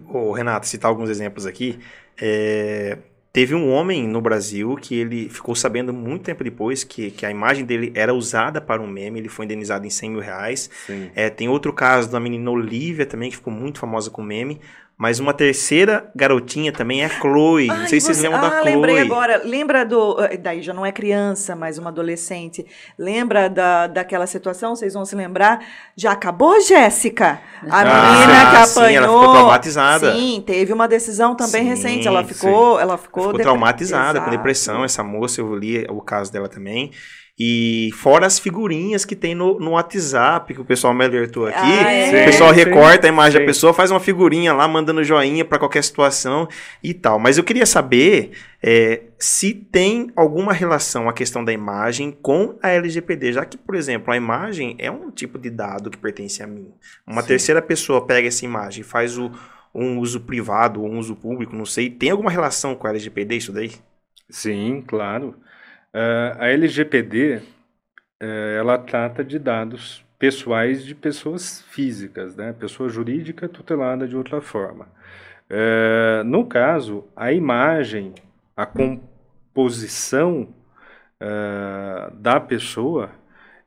[0.08, 1.78] Ô, Renato, citar alguns exemplos aqui.
[2.20, 2.98] É,
[3.32, 7.30] teve um homem no Brasil que ele ficou sabendo muito tempo depois que, que a
[7.30, 10.70] imagem dele era usada para um meme, ele foi indenizado em 100 mil reais.
[11.14, 14.60] É, tem outro caso da menina Olivia também, que ficou muito famosa com meme.
[15.00, 17.70] Mas uma terceira garotinha também é a Chloe.
[17.70, 18.74] Ai, não sei se vocês lembram ah, da Chloe.
[18.74, 19.40] lembrei agora.
[19.42, 20.22] Lembra do...
[20.22, 22.66] Eh, daí já não é criança, mas uma adolescente.
[22.98, 24.76] Lembra da, daquela situação?
[24.76, 25.64] Vocês vão se lembrar.
[25.96, 27.40] Já acabou, Jéssica?
[27.70, 28.88] A ah, menina que apanhou...
[28.90, 30.12] Sim, ela ficou traumatizada.
[30.12, 32.06] Sim, teve uma decisão também sim, recente.
[32.06, 32.76] Ela ficou...
[32.76, 32.82] Sim.
[32.82, 34.24] Ela ficou, ficou traumatizada, Exato.
[34.26, 34.84] com depressão.
[34.84, 36.90] Essa moça, eu li o caso dela também.
[37.42, 41.56] E fora as figurinhas que tem no, no WhatsApp, que o pessoal me alertou aqui.
[41.58, 42.22] Ah, é?
[42.22, 43.38] O pessoal sim, recorta sim, a imagem sim.
[43.38, 46.46] da pessoa, faz uma figurinha lá, mandando joinha para qualquer situação
[46.84, 47.18] e tal.
[47.18, 52.68] Mas eu queria saber é, se tem alguma relação a questão da imagem com a
[52.68, 56.46] LGPD, já que, por exemplo, a imagem é um tipo de dado que pertence a
[56.46, 56.70] mim.
[57.06, 59.30] Uma terceira pessoa pega essa imagem e faz o,
[59.74, 61.88] um uso privado ou um uso público, não sei.
[61.88, 63.72] Tem alguma relação com a LGPD isso daí?
[64.28, 65.34] Sim, claro.
[65.92, 67.42] Uh, a LGPD uh,
[68.20, 72.52] eh, ela trata de dados pessoais de pessoas físicas, né?
[72.52, 74.86] pessoa jurídica tutelada de outra forma.
[75.50, 78.14] Uh, no caso, a imagem,
[78.56, 80.54] a composição
[82.14, 83.10] da pessoa,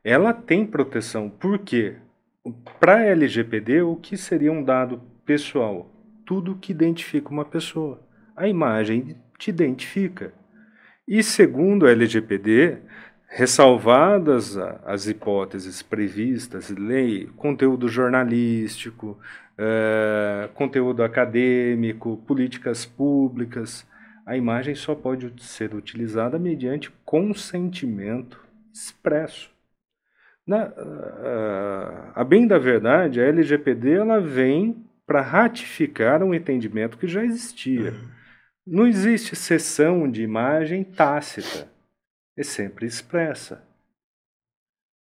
[0.02, 1.30] ela tem proteção.
[1.30, 1.94] Por quê?
[2.80, 5.88] Para a LGPD, o que seria um dado pessoal?
[6.26, 8.00] Tudo que identifica uma pessoa.
[8.36, 10.32] A imagem te identifica.
[11.06, 12.78] E segundo a LGPD,
[13.28, 19.18] ressalvadas as hipóteses previstas em lei, conteúdo jornalístico,
[19.58, 23.86] é, conteúdo acadêmico, políticas públicas,
[24.24, 28.40] a imagem só pode ser utilizada mediante consentimento
[28.72, 29.50] expresso.
[30.46, 37.06] Na, a, a bem da verdade, a LGPD ela vem para ratificar um entendimento que
[37.06, 37.90] já existia.
[37.90, 38.23] Uhum
[38.66, 41.68] não existe sessão de imagem tácita,
[42.36, 43.62] é sempre expressa.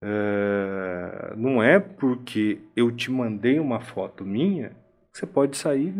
[0.02, 4.70] Uh, não é porque eu te mandei uma foto minha
[5.12, 5.92] que você pode sair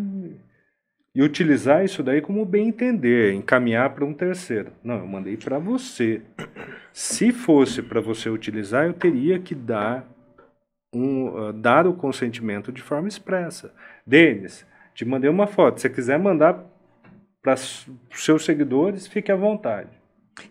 [1.12, 4.72] e utilizar isso daí como bem entender, encaminhar para um terceiro.
[4.84, 6.22] Não, eu mandei para você.
[6.92, 10.08] Se fosse para você utilizar, eu teria que dar
[10.94, 13.74] um uh, dar o consentimento de forma expressa.
[14.06, 15.80] Denis, te mandei uma foto.
[15.80, 16.64] Se você quiser mandar
[17.42, 19.90] para seus seguidores, fique à vontade.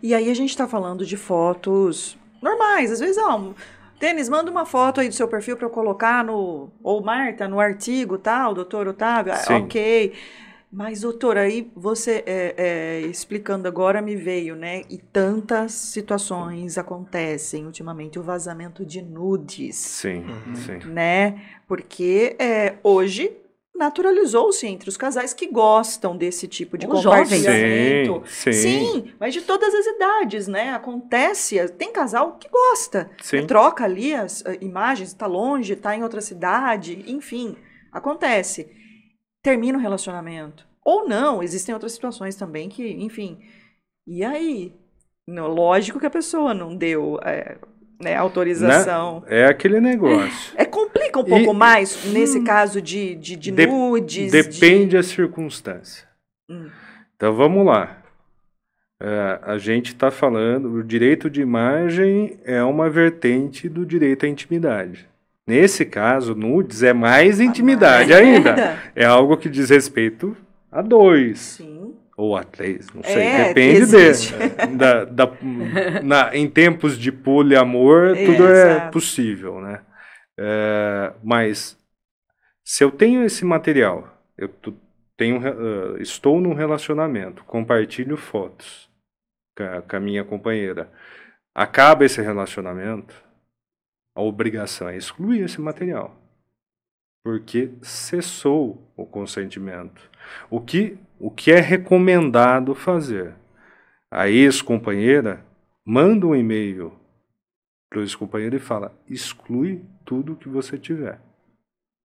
[0.02, 3.52] E aí a gente está falando de fotos normais, às vezes, ó,
[3.98, 6.70] Denis, manda uma foto aí do seu perfil para eu colocar no.
[6.82, 9.32] Ou Marta, no artigo tal, doutor Otávio.
[9.32, 9.54] Ah, Sim.
[9.54, 10.12] Ok.
[10.70, 14.82] Mas, doutor, aí você é, é, explicando agora me veio, né?
[14.90, 19.76] E tantas situações acontecem ultimamente, o vazamento de nudes.
[19.76, 20.54] Sim, uhum.
[20.54, 20.78] sim.
[20.90, 21.42] Né?
[21.66, 23.32] Porque é, hoje
[23.78, 28.22] naturalizou-se entre os casais que gostam desse tipo de os compartilhamento.
[28.26, 28.52] Sim, sim.
[28.52, 30.70] sim, mas de todas as idades, né?
[30.70, 33.08] Acontece, tem casal que gosta.
[33.22, 33.46] Sim.
[33.46, 37.56] Troca ali as uh, imagens, está longe, está em outra cidade, enfim,
[37.92, 38.68] acontece.
[39.42, 40.66] Termina o relacionamento.
[40.84, 43.38] Ou não, existem outras situações também que, enfim.
[44.06, 44.74] E aí?
[45.28, 47.58] lógico que a pessoa não deu é,
[48.00, 49.20] né, autorização.
[49.20, 49.40] Né?
[49.42, 50.56] É aquele negócio.
[50.56, 50.64] É, é
[51.12, 54.30] complica um pouco e, mais nesse hum, caso de, de, de de, nudes.
[54.32, 54.96] Depende de...
[54.96, 56.06] da circunstância.
[56.48, 56.66] Hum.
[57.16, 57.96] Então vamos lá.
[59.00, 64.28] É, a gente está falando, o direito de imagem é uma vertente do direito à
[64.28, 65.08] intimidade.
[65.46, 68.76] Nesse caso, nudes é mais intimidade ainda.
[68.94, 70.36] É algo que diz respeito
[70.70, 71.38] a dois.
[71.38, 71.94] Sim.
[72.16, 74.34] ou a três, não sei, É, depende existe.
[74.34, 75.30] de, da, da-
[76.02, 78.92] na- em tempos de poliamor, É, tudo é exato.
[78.92, 79.78] possível, né?
[80.38, 81.76] É, mas
[82.64, 84.48] se eu tenho esse material, eu
[85.16, 88.88] tenho, eh, estou num relacionamento, compartilho fotos
[89.56, 90.92] com a minha companheira,
[91.54, 93.14] acaba esse relacionamento,
[94.14, 96.14] a obrigação é excluir esse material.
[97.24, 100.10] Porque cessou o consentimento.
[100.50, 103.34] O que, o que é recomendado fazer?
[104.10, 105.44] A ex-companheira
[105.84, 106.97] manda um e-mail
[107.88, 111.20] para o ex-companheiro e fala: exclui tudo que você tiver.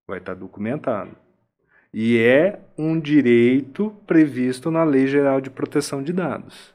[0.08, 1.16] Vai estar documentado.
[1.94, 6.74] E é um direito previsto na Lei Geral de Proteção de Dados.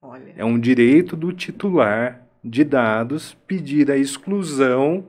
[0.00, 0.32] Olha.
[0.36, 5.04] É um direito do titular de dados pedir a exclusão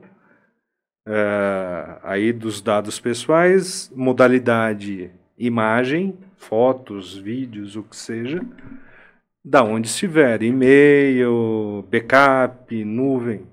[1.06, 8.40] eh, aí dos dados pessoais, modalidade imagem, fotos, vídeos, o que seja,
[9.44, 13.46] da onde estiver, e-mail, backup, nuvem.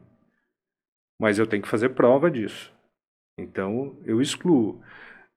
[1.20, 2.72] Mas eu tenho que fazer prova disso.
[3.38, 4.82] Então eu excluo.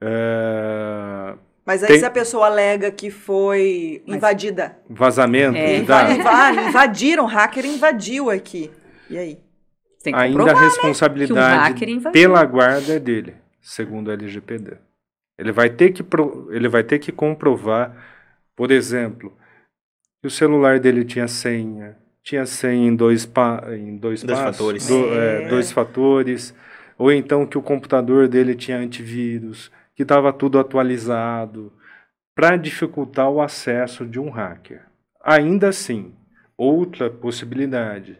[0.01, 1.35] Eh,
[1.67, 4.77] Mas aí Tem- se a pessoa alega que foi invadida.
[4.89, 5.81] vazamento É.
[5.81, 6.15] de dados.
[6.17, 8.71] inva- invadiram, o hacker invadiu aqui.
[9.09, 9.39] E aí?
[10.03, 12.13] Tem que Ainda a que o responsabilidade invadiu.
[12.13, 14.77] pela guarda é dele, segundo o LGPD.
[15.39, 17.97] Ele vai ter que pro- ele vai ter que comprovar,
[18.55, 19.33] por exemplo,
[20.27, 24.87] o celular dele tinha senha, tinha senha em dois pa, em dois, Dois passos, fatores.
[24.89, 25.49] do- é, É.
[25.49, 26.55] dois fatores,
[26.99, 31.73] ou então que o computador dele tinha antivírus, que estava tudo atualizado,
[32.35, 34.81] para dificultar o acesso de um hacker.
[35.25, 36.13] Ainda assim,
[36.57, 38.19] outra possibilidade,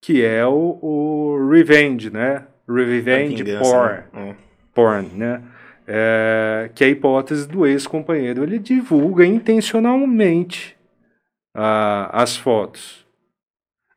[0.00, 2.44] que é o, o revenge, né?
[2.68, 4.36] Revenge porn né?
[4.74, 5.40] porn, né?
[5.88, 8.42] É, que é a hipótese do ex-companheiro.
[8.42, 10.75] Ele divulga intencionalmente
[12.12, 13.06] as fotos.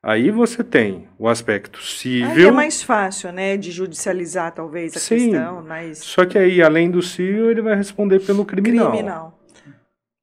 [0.02, 5.00] Aí você tem o aspecto Aí civil, é mais fácil, né, de judicializar talvez a
[5.00, 5.32] Sim.
[5.32, 8.92] questão, mas só que aí, além do civil, ele vai responder pelo criminal.
[8.92, 9.40] criminal.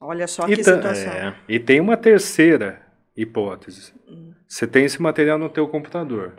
[0.01, 1.12] Olha só E que situação.
[1.12, 1.34] É.
[1.47, 2.80] E tem uma terceira
[3.14, 3.93] hipótese.
[4.49, 6.32] Você tem esse material no teu computador.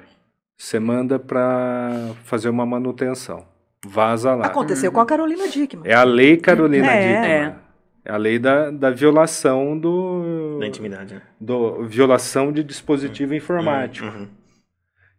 [0.58, 1.92] Você manda para
[2.24, 3.46] fazer uma manutenção.
[3.86, 4.48] Vaza lá.
[4.48, 5.88] Aconteceu com a Carolina Dickman.
[5.88, 7.02] É a lei Carolina É.
[7.08, 7.30] Dickmann.
[7.64, 7.67] É
[8.08, 11.22] a lei da, da violação do, Da intimidade, né?
[11.40, 14.08] do violação de dispositivo informático.
[14.08, 14.28] Uhum.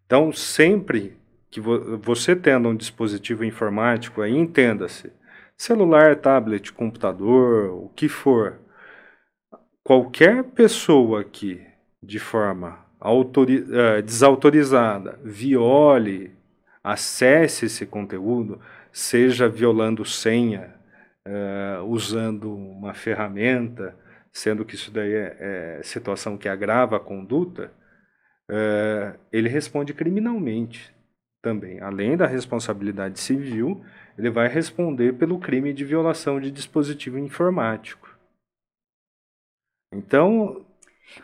[0.07, 1.17] Então, sempre
[1.51, 5.13] que vo- você tendo um dispositivo informático, aí entenda-se,
[5.57, 8.59] celular, tablet, computador, o que for,
[9.83, 11.61] qualquer pessoa que,
[12.03, 16.33] de forma autori- eh, desautorizada, viole,
[16.83, 18.61] acesse esse conteúdo,
[18.93, 20.75] seja violando senha,
[21.29, 23.95] eh, usando uma ferramenta,
[24.33, 27.73] sendo que isso daí é, é situação que agrava a conduta,
[28.51, 30.95] eh, ele responde criminalmente
[31.43, 31.81] também.
[31.81, 33.85] Além da responsabilidade civil,
[34.19, 38.09] ele vai responder pelo crime de violação de dispositivo informático.
[39.93, 40.65] Então,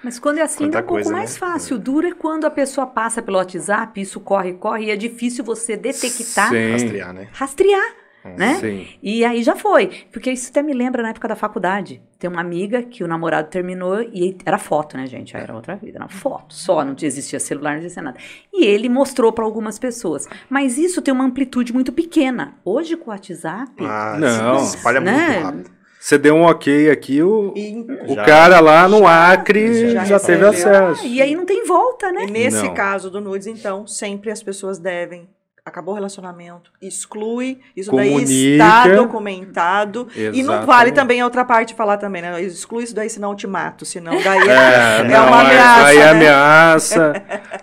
[0.02, 1.38] Mas quando é assim, Quanta é um pouco coisa, mais né?
[1.38, 1.78] fácil.
[1.78, 5.76] Duro é quando a pessoa passa pelo WhatsApp, isso corre, corre, e é difícil você
[5.76, 6.66] detectar, Sim.
[6.66, 7.28] Rastrear, né?
[7.32, 7.94] rastrear,
[8.30, 8.54] né?
[8.60, 8.86] sim.
[9.02, 9.90] E aí já foi.
[10.12, 12.00] Porque isso até me lembra na época da faculdade.
[12.18, 15.36] Tem uma amiga que o namorado terminou e era foto, né, gente?
[15.36, 18.16] Aí era outra vida, era foto só, não existia celular, não existia nada.
[18.52, 20.26] E ele mostrou para algumas pessoas.
[20.48, 22.54] Mas isso tem uma amplitude muito pequena.
[22.64, 24.58] Hoje com o WhatsApp, Ah, Não.
[24.60, 25.12] se espalha Né?
[25.28, 25.70] muito rápido.
[26.00, 30.20] Você deu um ok aqui, o, E, o Já- cara lá no Acre já já,
[30.20, 30.86] teve recebeu.
[30.88, 31.06] acesso.
[31.06, 32.26] e aí não tem volta, né?
[32.26, 32.74] e nesse Não.
[32.74, 35.26] caso do nudes, então, sempre as pessoas devem
[35.66, 38.30] acabou o relacionamento, exclui, isso daí Comunica.
[38.30, 40.06] está documentado.
[40.14, 40.66] E não Exatamente.
[40.66, 42.42] vale também a outra parte falar também, né?
[42.42, 43.86] Exclui isso daí, senão eu te mato.
[43.86, 45.86] Senão daí é, É, é não, uma ameaça.
[45.86, 46.10] Aí é né?
[46.10, 47.12] ameaça.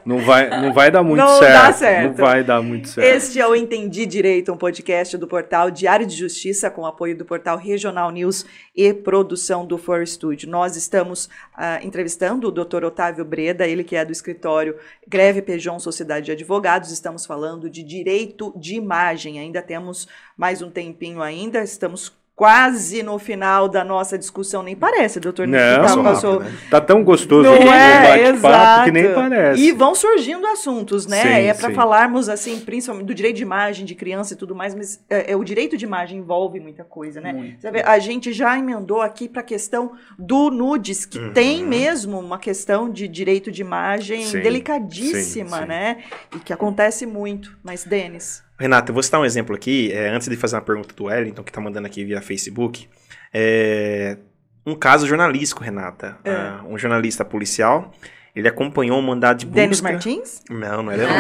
[0.04, 1.54] Não vai, não vai dar muito Não certo.
[1.54, 2.18] dá certo.
[2.18, 3.06] Não vai dar muito certo.
[3.08, 7.24] Este é o Entendi Direito, um podcast do portal Diário de Justiça, com apoio do
[7.24, 8.44] portal Regional News
[8.76, 10.50] e produção do For Studio.
[10.50, 11.30] Nós estamos
[11.64, 12.84] ah, entrevistando o Dr.
[12.86, 14.76] Otávio Breda, ele que é do escritório
[15.08, 16.90] Greve Pejon Sociedade de Advogados.
[16.90, 19.38] Estamos falando de direito de imagem.
[19.38, 25.20] Ainda temos mais um tempinho ainda, estamos quase no final da nossa discussão, nem parece,
[25.20, 26.58] doutor Não, Tá- Passou rápido, né?
[26.72, 28.02] Tá tão gostoso não aqui o é,
[28.32, 28.84] bate-papo exato.
[28.86, 29.62] que nem parece.
[29.62, 31.22] E vão surgindo assuntos, né?
[31.22, 34.74] Sim, é para falarmos, assim, principalmente do direito de imagem de criança e tudo mais,
[34.74, 37.32] mas é, é, o direito de imagem envolve muita coisa, né?
[37.34, 37.62] Muito.
[37.62, 41.34] Você vê, a gente já emendou aqui para a questão do nudes, que Uhum.
[41.34, 45.68] tem mesmo uma questão de direito de imagem Sim, delicadíssima, sim, sim.
[45.68, 45.98] né?
[46.36, 47.56] E que acontece muito.
[47.64, 50.94] Mas, Denis, Renato, eu vou citar um exemplo aqui, é, antes de fazer uma pergunta
[50.94, 52.88] do Wellington, que tá mandando aqui via Facebook.
[53.34, 54.18] É,
[54.66, 56.18] um caso jornalístico, Renata.
[56.24, 56.32] É.
[56.32, 57.92] Ah, um jornalista policial,
[58.36, 59.62] ele acompanhou um mandado de busca...
[59.62, 60.42] Denis Martins?
[60.48, 61.12] Não, não ele não.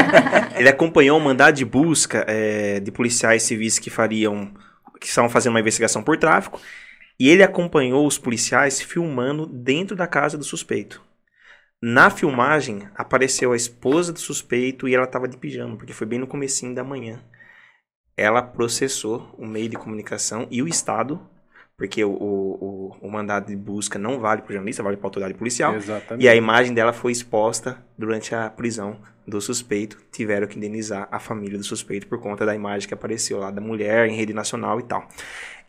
[0.58, 4.50] ele acompanhou um mandado de busca é, de policiais civis que fariam...
[4.98, 6.60] que estavam fazendo uma investigação por tráfico,
[7.20, 11.05] e ele acompanhou os policiais filmando dentro da casa do suspeito.
[11.82, 16.18] Na filmagem, apareceu a esposa do suspeito e ela estava de pijama, porque foi bem
[16.18, 17.22] no comecinho da manhã.
[18.16, 21.20] Ela processou o meio de comunicação e o Estado,
[21.76, 25.08] porque o, o, o, mandado de busca não vale para o jornalista, vale para a
[25.08, 25.74] autoridade policial.
[25.74, 26.24] Exatamente.
[26.24, 28.98] E a imagem dela foi exposta durante a prisão
[29.28, 29.98] do suspeito.
[30.10, 33.60] Tiveram que indenizar a família do suspeito por conta da imagem que apareceu lá da
[33.60, 35.06] mulher em rede nacional e tal.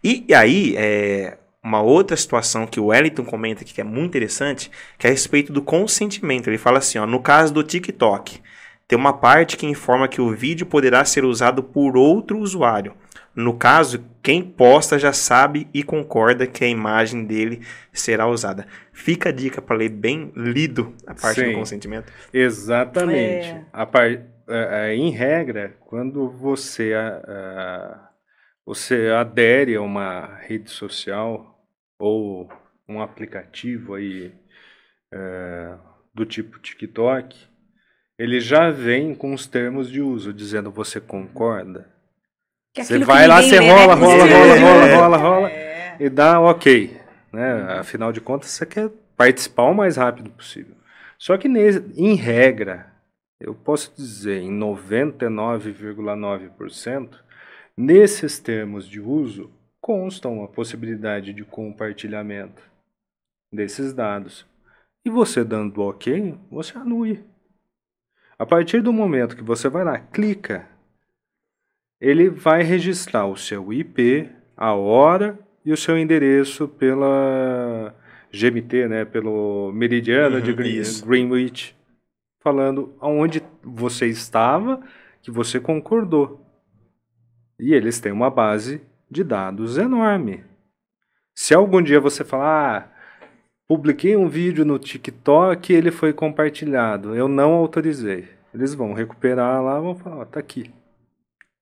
[0.02, 1.38] E, e aí, é,
[1.68, 5.14] uma outra situação que o Wellington comenta aqui que é muito interessante, que é a
[5.14, 6.48] respeito do consentimento.
[6.48, 8.42] Ele fala assim, ó, no caso do TikTok,
[8.88, 12.94] tem uma parte que informa que o vídeo poderá ser usado por outro usuário.
[13.36, 17.62] No caso, quem posta já sabe e concorda que a imagem dele
[17.94, 18.66] será usada.
[18.92, 21.52] Fica a dica para ler bem lido a parte Sim.
[21.52, 22.12] do consentimento.
[22.34, 23.48] Exatamente.
[23.48, 23.62] É.
[23.72, 28.10] A par- é, é, em regra, quando você, a- a-
[28.66, 31.57] você adere a uma rede social
[32.00, 32.50] ou
[32.88, 34.34] um aplicativo aí
[35.14, 35.74] é,
[36.14, 37.36] do tipo TikTok,
[38.20, 41.88] ele já vem com os termos de uso, dizendo você concorda.
[42.74, 44.96] Que Você aquilo que vai lá, ninguém você né, rola, rola, você- rola, rola, É.
[44.96, 45.98] rola, rola, É.
[46.00, 46.98] e dá ok.
[47.34, 47.64] Né?
[47.80, 50.76] Afinal de contas, você quer participar o mais rápido possível.
[51.18, 52.92] Só que, em regra,
[53.40, 57.24] eu posso dizer, em 99,9%,
[57.76, 59.52] nesses termos de uso,
[59.88, 62.62] constam a possibilidade de compartilhamento
[63.50, 64.46] desses dados.
[65.06, 67.24] E você dando ok, você anui.
[68.38, 70.68] A partir do momento que você vai lá, clica,
[72.02, 77.96] ele vai registrar o seu IP, a hora e o seu endereço pela
[78.30, 81.02] GMT, né, pelo meridiano Uhum, de Green-.
[81.06, 81.74] Greenwich,
[82.42, 84.86] falando aonde você estava,
[85.22, 86.46] que você concordou.
[87.58, 90.44] E eles têm uma base de dados enorme.
[91.36, 92.98] Se algum dia você falar, ah,
[93.68, 98.28] publiquei um vídeo no TikTok e ele foi compartilhado, eu não autorizei.
[98.54, 100.72] Eles vão recuperar lá, vão falar, ó, tá aqui.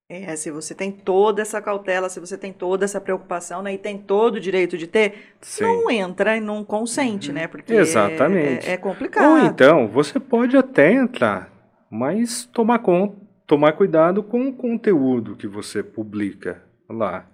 [0.07, 3.77] É, se você tem toda essa cautela, se você tem toda essa preocupação, né, e
[3.77, 5.63] tem todo o direito de ter, Sim.
[5.63, 7.47] não entra e não consente, né?
[7.47, 8.69] Porque Exatamente.
[8.69, 9.31] é, é complicado.
[9.31, 11.51] Ou então, você pode até entrar,
[11.89, 13.15] mas tomar, con
[13.47, 17.25] tomar cuidado com o conteúdo que você publica lá.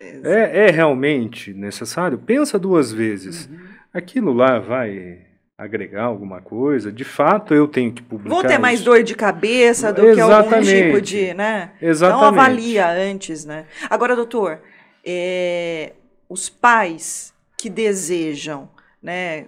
[0.00, 2.18] É, é realmente necessário?
[2.18, 3.46] Pensa duas vezes.
[3.46, 3.58] Uhum.
[3.92, 5.24] Aquilo lá vai
[5.56, 6.92] agregar alguma coisa?
[6.92, 8.34] De fato, eu tenho que publicar.
[8.34, 8.84] Vou ter mais isso?
[8.84, 10.82] dor de cabeça do que algum Exatamente.
[10.82, 11.72] tipo de, né?
[11.80, 12.26] Exatamente.
[12.26, 13.66] Então avalia antes, né?
[13.88, 14.60] Agora, doutor,
[15.04, 15.92] é,
[16.28, 18.68] os pais que desejam,
[19.02, 19.46] né,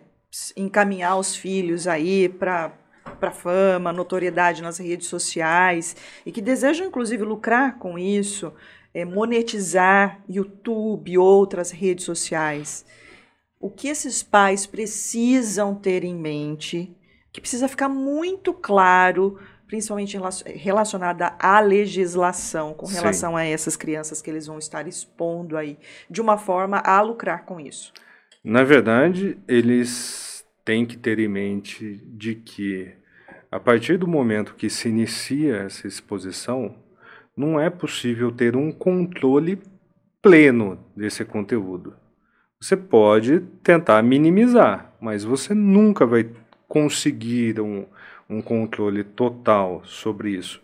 [0.57, 2.72] encaminhar os filhos aí para
[3.20, 8.53] para fama, notoriedade nas redes sociais e que desejam inclusive lucrar com isso,
[8.97, 12.86] é, monetizar YouTube, outras redes sociais.
[13.61, 16.97] O que esses pais precisam ter em mente,
[17.30, 22.94] que precisa ficar muito claro principalmente relacion- relacionada à legislação com Sim.
[22.94, 25.76] relação a essas crianças que eles vão estar expondo aí,
[26.09, 27.92] de uma forma a lucrar com isso.
[28.42, 32.92] Na verdade, eles têm que ter em mente de que,
[33.51, 36.76] a partir do momento que se inicia essa exposição,
[37.37, 39.61] não é possível ter um controle
[40.22, 41.95] pleno desse conteúdo.
[42.61, 46.28] Você pode tentar minimizar, mas você nunca vai
[46.66, 47.84] conseguir um,
[48.28, 50.61] um controle total sobre isso.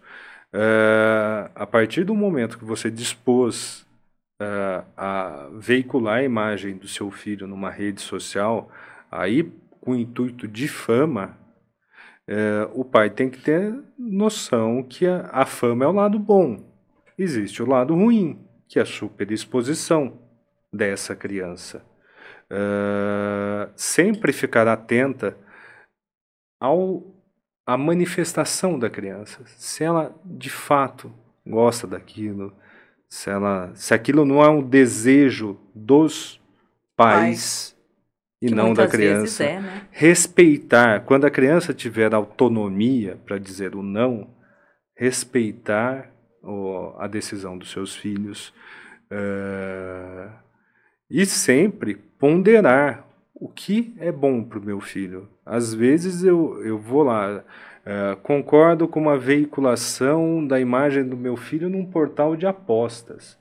[0.53, 3.87] Eh, a partir do momento que você dispôs
[4.41, 8.71] eh, a veicular a imagem do seu filho numa rede social,
[9.11, 9.51] aí
[9.81, 11.37] com o intuito de fama,
[12.29, 16.65] eh, o pai tem que ter noção que a, a fama é o lado bom.
[17.19, 20.19] Existe o lado ruim, que é a superexposição
[20.73, 21.85] dessa criança.
[22.51, 25.37] Eh, sempre ficar atenta
[26.61, 27.13] ao
[27.65, 31.15] a manifestação da criança, se ela de fato
[31.47, 32.53] gosta daquilo,
[33.09, 36.41] se ela, se aquilo não é um desejo dos
[36.97, 37.72] pais,
[38.43, 39.83] e Que não da criança, é, né?
[39.93, 44.29] respeitar quando a criança tiver autonomia para dizer o não,
[44.97, 46.11] respeitar
[46.43, 48.53] o- a decisão dos seus filhos
[49.11, 50.29] eh,
[51.09, 55.29] e sempre ponderar o que é bom para o meu filho.
[55.47, 57.45] Às vezes eu, eu vou lá,
[57.87, 63.39] eh, concordo com uma veiculação da imagem do meu filho num portal de apostas.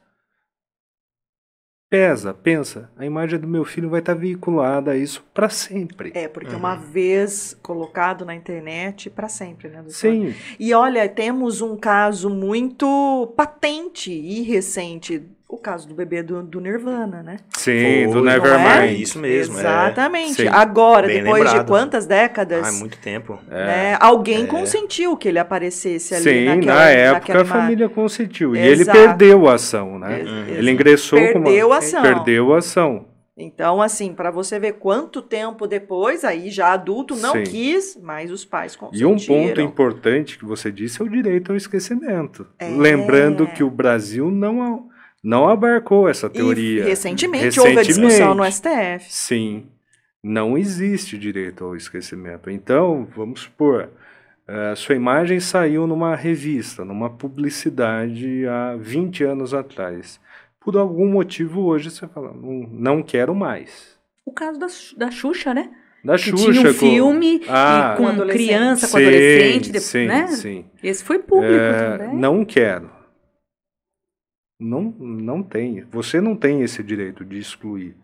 [1.92, 6.14] Pesa, pensa, a imagem do meu filho vai estar veiculada a isso para sempre.
[6.16, 6.58] É, porque Uhum.
[6.60, 9.76] uma vez colocado na internet, para sempre, né?
[9.80, 9.94] doutor?
[9.94, 15.22] Sim, E olha, temos um caso muito patente e recente.
[15.54, 17.38] O caso do bebê do, do Nirvana, né?
[17.58, 18.32] sim, Foi, do é?
[18.34, 19.00] Nevermind.
[19.02, 19.60] Isso mesmo, é.
[19.60, 20.34] Exatamente.
[20.44, 20.48] Sim.
[20.48, 21.60] Agora, Bem depois lembrado.
[21.66, 23.38] de quantas décadas, Ah, é muito tempo.
[23.50, 24.48] né, alguém É.
[24.48, 28.56] consentiu que ele aparecesse ali Sim, naquela, na época naquela a família consentiu.
[28.56, 28.98] E ele Exato.
[28.98, 30.20] perdeu a ação, né?
[30.22, 30.46] Ex- Uhum.
[30.48, 32.02] Ele ingressou com uma- Perdeu a ação.
[32.02, 33.06] Perdeu a ação.
[33.38, 37.44] Então, assim, para você ver quanto tempo depois, aí já adulto não Sim.
[37.44, 39.12] quis, mas os pais E consentiram.
[39.12, 42.46] um ponto importante que você disse é o direito ao esquecimento.
[42.60, 42.70] É.
[42.70, 44.90] Lembrando que o Brasil não,
[45.24, 46.84] não abarcou essa teoria.
[46.84, 49.06] E recentemente, houve a discussão no STF.
[49.10, 49.66] Sim,
[50.24, 52.50] não existe direito ao esquecimento.
[52.50, 53.90] Então, vamos supor,
[54.48, 60.20] eh, sua imagem saiu numa revista, numa publicidade há 20 anos atrás.
[60.60, 63.98] Por algum motivo, hoje você fala, não, não quero mais.
[64.26, 64.68] O caso da,
[64.98, 65.72] da Xuxa, né?
[66.04, 66.52] Da Que Xuxa.
[66.52, 68.46] tinha um com- filme Ah, com Com adolescente.
[68.48, 70.28] criança, com sim, adolescente, depois, sim, né?
[70.28, 70.66] sim.
[70.84, 72.16] Esse foi público É, também.
[72.16, 72.90] não quero.
[74.62, 75.82] Não, não tem.
[75.86, 77.96] Você não tem esse direito de excluir.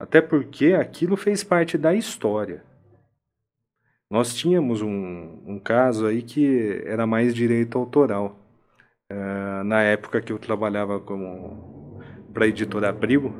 [0.00, 2.64] Até porque aquilo fez parte da história.
[4.10, 8.38] Nós tínhamos um, um caso aí que era mais direito autoral.
[9.10, 12.00] Eh, na época que eu trabalhava como
[12.32, 13.34] para a editora Abril,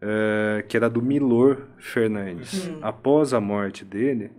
[0.00, 2.68] eh, que era do Milor Fernandes.
[2.68, 2.78] Hum.
[2.82, 4.30] Após a morte dele,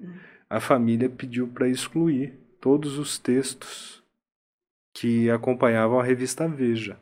[0.50, 4.03] a família pediu para excluir todos os textos
[4.94, 6.98] que acompanhavam a revista Veja.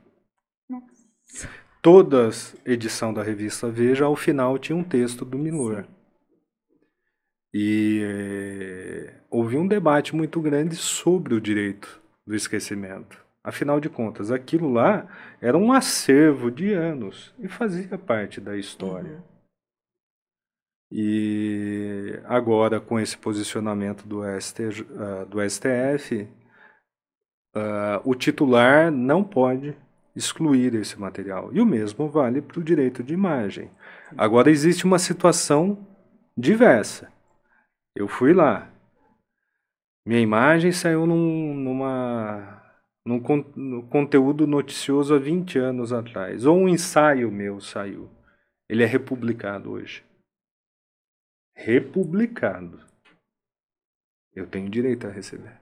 [1.82, 2.30] Toda
[2.66, 5.86] edição da revista Veja, ao final, tinha um texto do Milor.
[7.54, 13.20] E eh, houve um debate muito grande sobre o direito do esquecimento.
[13.44, 15.08] Afinal de contas, aquilo lá
[15.42, 19.16] era um acervo de anos e fazia parte da história.
[19.16, 19.32] Uhum.
[20.92, 26.28] E agora, com esse posicionamento do, STJ, ah, do STF,
[27.54, 29.76] ah, o titular não pode
[30.16, 31.50] excluir esse material.
[31.54, 33.70] E o mesmo vale para o direito de imagem.
[34.18, 35.78] Agora, existe uma situação
[36.38, 37.12] diversa.
[37.96, 38.70] Eu fui lá.
[40.06, 42.62] Minha imagem saiu num, numa,
[43.06, 43.44] num con-
[43.90, 46.46] conteúdo noticioso há 20 anos atrás.
[46.46, 48.10] Ou um ensaio meu saiu.
[48.68, 50.04] Ele é republicado hoje
[51.62, 52.80] republicado.
[54.34, 55.62] Eu tenho direito a receber.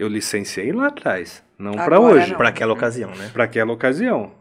[0.00, 2.34] Eu licenciei lá atrás, não para hoje.
[2.34, 3.28] Para aquela ocasião, né?
[3.34, 4.32] para aquela ocasião.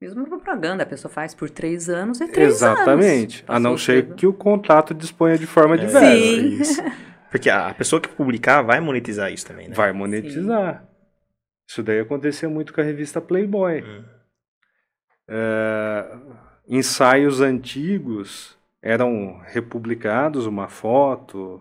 [0.00, 3.38] Mesmo propaganda, a pessoa faz por três anos, é três Exatamente.
[3.40, 3.44] anos.
[3.48, 6.16] A não ser que o contrato disponha de forma É, diversa.
[6.16, 6.60] Sim.
[6.60, 6.80] isso.
[7.28, 9.74] Porque a pessoa que publicar vai monetizar isso também, né?
[9.74, 10.86] Vai monetizar.
[11.68, 13.82] Isso daí acontecia muito com a revista Playboy.
[13.82, 14.04] Hum.
[15.28, 16.18] É,
[16.68, 21.60] ensaios antigos eram republicados, uma foto,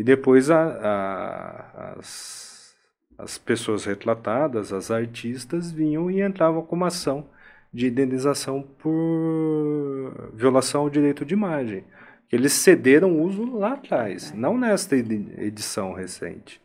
[0.00, 2.74] e depois a- a- as,
[3.18, 7.28] as pessoas retratadas, as artistas, vinham e entravam com uma ação
[7.72, 11.84] de indenização por violação ao direito de imagem.
[12.32, 16.60] Eles cederam o uso lá atrás, não nesta edi- edição recente.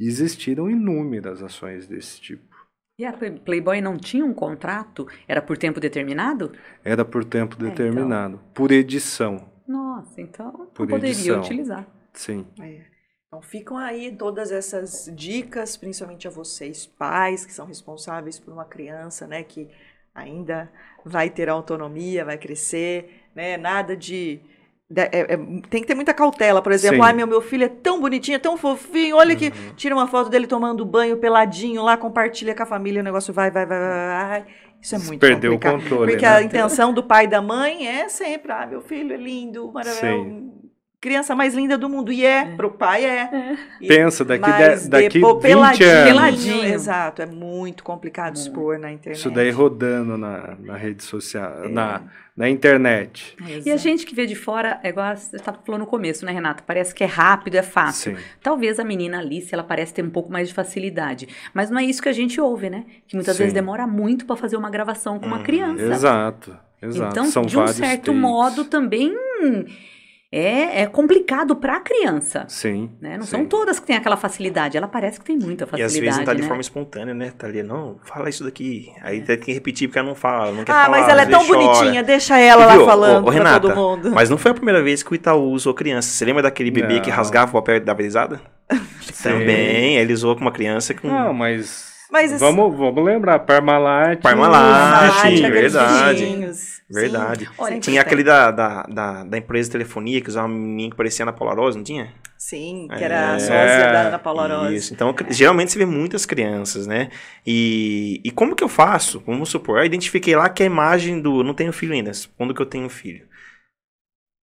[0.00, 2.52] Existiram inúmeras ações desse tipo.
[2.98, 5.06] E a Play- Playboy não tinha um contrato?
[5.28, 6.52] Era por tempo determinado?
[6.84, 7.68] Era por tempo então.
[7.68, 11.40] determinado, por edição, Nossa, então Por não poderia edição.
[11.40, 11.86] utilizar.
[12.14, 12.46] Sim.
[12.60, 12.80] É.
[13.26, 18.64] Então ficam aí todas essas dicas, principalmente a vocês, pais, que são responsáveis por uma
[18.66, 19.68] criança, né, que
[20.14, 20.70] ainda
[21.04, 23.56] vai ter autonomia, vai crescer, né?
[23.56, 24.38] Nada de.
[24.94, 25.36] é- é-
[25.70, 28.38] tem que ter muita cautela, por exemplo, ai meu, meu filho é tão bonitinho, é
[28.38, 32.66] tão fofinho, olha que tira uma foto dele tomando banho peladinho lá, compartilha com a
[32.66, 34.46] família, o negócio vai, vai, vai, vai, vai.
[34.82, 35.82] Isso é muito Perdeu o complicado.
[35.82, 36.36] controle, Porque né?
[36.36, 40.52] a intenção do pai e da mãe é sempre, ah, meu filho é lindo, maravilhoso.
[41.02, 42.12] Criança mais linda do mundo.
[42.12, 43.56] E é, pro pai é.
[43.80, 46.64] E- Pensa, daqui, mas de, daqui depois, 20 peladinho, anos, Peladinho.
[46.64, 48.46] Exato, é muito complicado Muito.
[48.46, 49.18] expor na internet.
[49.18, 51.68] isso daí rodando na, na rede social, É.
[51.68, 52.02] na,
[52.36, 53.36] na internet.
[53.66, 56.30] E a gente que vê de fora, é igual você estava falando no começo, né,
[56.30, 56.62] Renata?
[56.64, 58.16] Parece que é rápido, é fácil.
[58.16, 58.22] Sim.
[58.40, 61.26] Talvez a menina Alice, ela parece ter um pouco mais de facilidade.
[61.52, 62.84] Mas não é isso que a gente ouve, né?
[63.08, 63.42] Que muitas Sim.
[63.42, 65.82] vezes demora muito para fazer uma gravação com uma Hum, criança.
[65.82, 67.10] Exato, exato.
[67.10, 68.20] Então, São de um certo takes.
[68.20, 69.12] modo, também
[70.34, 72.46] é, é complicado para a criança.
[72.48, 72.90] Sim.
[73.00, 73.18] Né?
[73.18, 73.30] Não sim.
[73.32, 74.78] são todas que têm aquela facilidade.
[74.78, 75.84] Ela parece que tem muita E facilidade.
[75.98, 76.48] às vezes não tá de né?
[76.48, 77.32] forma espontânea, né?
[77.36, 78.90] Tá ali, não, fala isso daqui.
[79.02, 81.00] Aí tem que repetir porque ela não fala, não quer Ah, falar.
[81.00, 81.66] mas ela é tão vezes chora.
[81.74, 84.10] bonitinha, deixa ela lá ô, falando ô, pra Renata, todo mundo.
[84.10, 86.08] Mas não foi a primeira vez que o Itaú usou criança.
[86.08, 87.16] Você lembra daquele bebê que Não.
[87.16, 88.40] rasgava o papel da verizada?
[89.22, 91.08] Também, ele usou com uma criança com...
[91.08, 94.20] Não, mas Mas Vamos, vamos lembrar, Parmalat.
[94.22, 96.46] Parmalat, verdade.
[96.92, 97.48] Verdade.
[97.58, 100.96] Olha, Tinha aquele da, da, da, da empresa de telefonia que usava uma menininha que
[100.96, 102.12] parecia na Polarosa, não tinha?
[102.36, 104.72] Sim, que era a É, sócia da Ana Paula.
[104.72, 104.92] Isso.
[104.92, 107.08] Então, cri- geralmente você vê muitas crianças, né?
[107.46, 109.22] E, e como que eu faço?
[109.24, 111.44] Vamos supor, eu identifiquei lá que a imagem do.
[111.44, 113.26] Não tenho filho ainda, quando que eu tenho filho.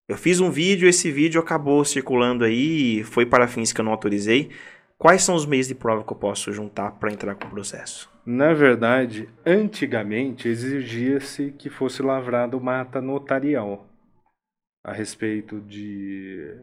[0.09, 3.93] Eu fiz um vídeo, esse vídeo acabou circulando aí, foi para fins que eu não
[3.93, 4.51] autorizei.
[4.99, 8.11] Quais são os meios de prova que eu posso juntar para entrar com o processo?
[8.27, 13.87] Na verdade, antigamente exigia-se que fosse lavrada uma ata notarial
[14.85, 16.57] a respeito de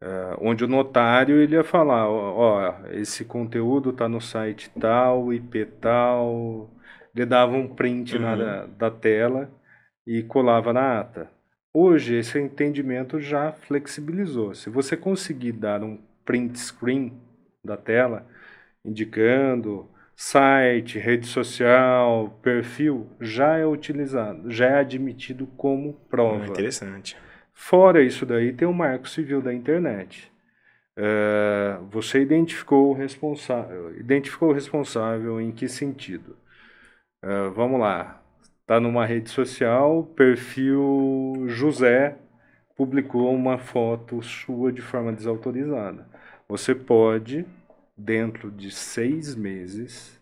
[0.00, 5.32] eh, onde o notário ele ia falar, ó, ó, esse conteúdo está no site tal,
[5.32, 6.70] IP tal,
[7.14, 8.38] ele dava um print na- Uhum.
[8.38, 9.50] da, da tela
[10.06, 11.30] e colava na ata.
[11.74, 14.54] Hoje esse entendimento já flexibilizou.
[14.54, 17.12] Se você conseguir dar um print screen
[17.64, 18.26] da tela,
[18.84, 26.46] indicando site, rede social, perfil, já é utilizado, já é admitido como prova.
[26.46, 27.16] Interessante.
[27.54, 30.30] Fora isso daí, tem o Marco Civil da Internet.
[30.96, 36.36] É, você identificou o responsável, identificou o responsável em que sentido?
[37.22, 38.22] É, vamos lá.
[38.60, 42.16] Está numa rede social, perfil José
[42.76, 46.06] publicou uma foto sua de forma desautorizada.
[46.50, 47.46] Você pode,
[47.96, 50.20] dentro de seis meses,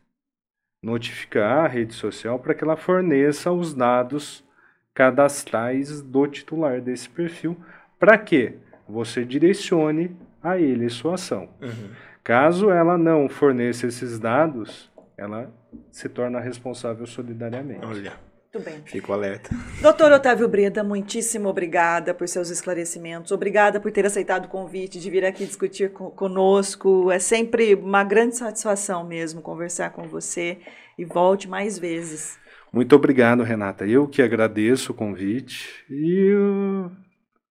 [0.83, 4.45] notificar a rede social para que ela forneça os dados
[4.93, 7.57] cadastrais do titular desse perfil,
[7.99, 8.53] para que
[8.87, 11.49] você direcione a ele sua ação.
[11.63, 11.89] Uhum.
[12.23, 15.51] Caso ela não forneça esses dados, ela
[15.91, 17.87] se torna responsável solidariamente.
[17.87, 18.13] Olha,
[18.55, 18.81] Muito bem.
[18.87, 19.51] fico alerta.
[19.83, 23.31] Doutor Otávio Breda, muitíssimo obrigada por seus esclarecimentos.
[23.31, 27.11] Obrigada por ter aceitado o convite de vir aqui discutir co- conosco.
[27.11, 30.59] É sempre uma grande satisfação mesmo conversar com você
[30.99, 32.39] e volte mais vezes.
[32.73, 33.87] Muito obrigado, Renata.
[33.87, 36.91] Eu que agradeço o convite e uh,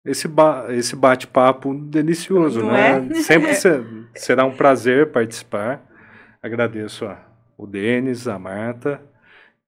[0.05, 3.09] esse, ba esse bate-papo delicioso, Não né?
[3.11, 3.15] é?
[3.23, 3.85] Sempre se-
[4.15, 5.85] será um prazer participar.
[6.43, 7.19] Agradeço a,
[7.57, 9.01] o Denis, a Marta,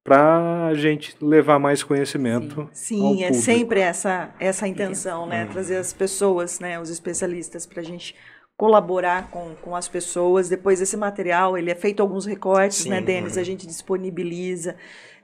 [0.05, 2.63] para a gente levar mais conhecimento.
[2.63, 3.35] ao Sim, é público.
[3.35, 5.47] sempre essa, essa intenção, né?
[5.47, 6.81] Trazer as pessoas, né?
[6.81, 8.15] Os especialistas para a gente
[8.57, 10.49] colaborar com, com as pessoas.
[10.49, 13.39] Depois esse material, ele é feito alguns recortes, né, Sim, Denis?
[13.39, 14.77] A gente disponibiliza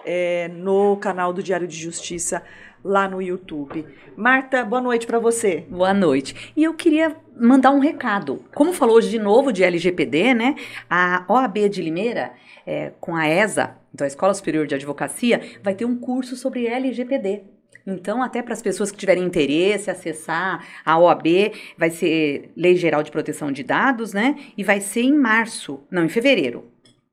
[0.05, 2.43] é, no canal do Diário de Justiça
[2.85, 3.85] lá no YouTube.
[4.17, 5.65] Marta, boa noite para você.
[5.69, 6.53] Boa noite.
[6.57, 8.45] E eu queria mandar um recado.
[8.55, 10.55] Como falou hoje de novo de LGPD, né?
[10.89, 12.33] A OAB de Limeira,
[12.69, 16.67] é, com a ESA, então a Escola Superior de Advocacia, vai ter um curso sobre
[16.67, 17.41] LGPD.
[17.87, 21.27] Então, até para as pessoas que tiverem interesse, acessar a OAB,
[21.79, 24.37] vai ser Lei Geral de Proteção de Dados, né?
[24.55, 26.71] E vai ser em março, não, em fevereiro.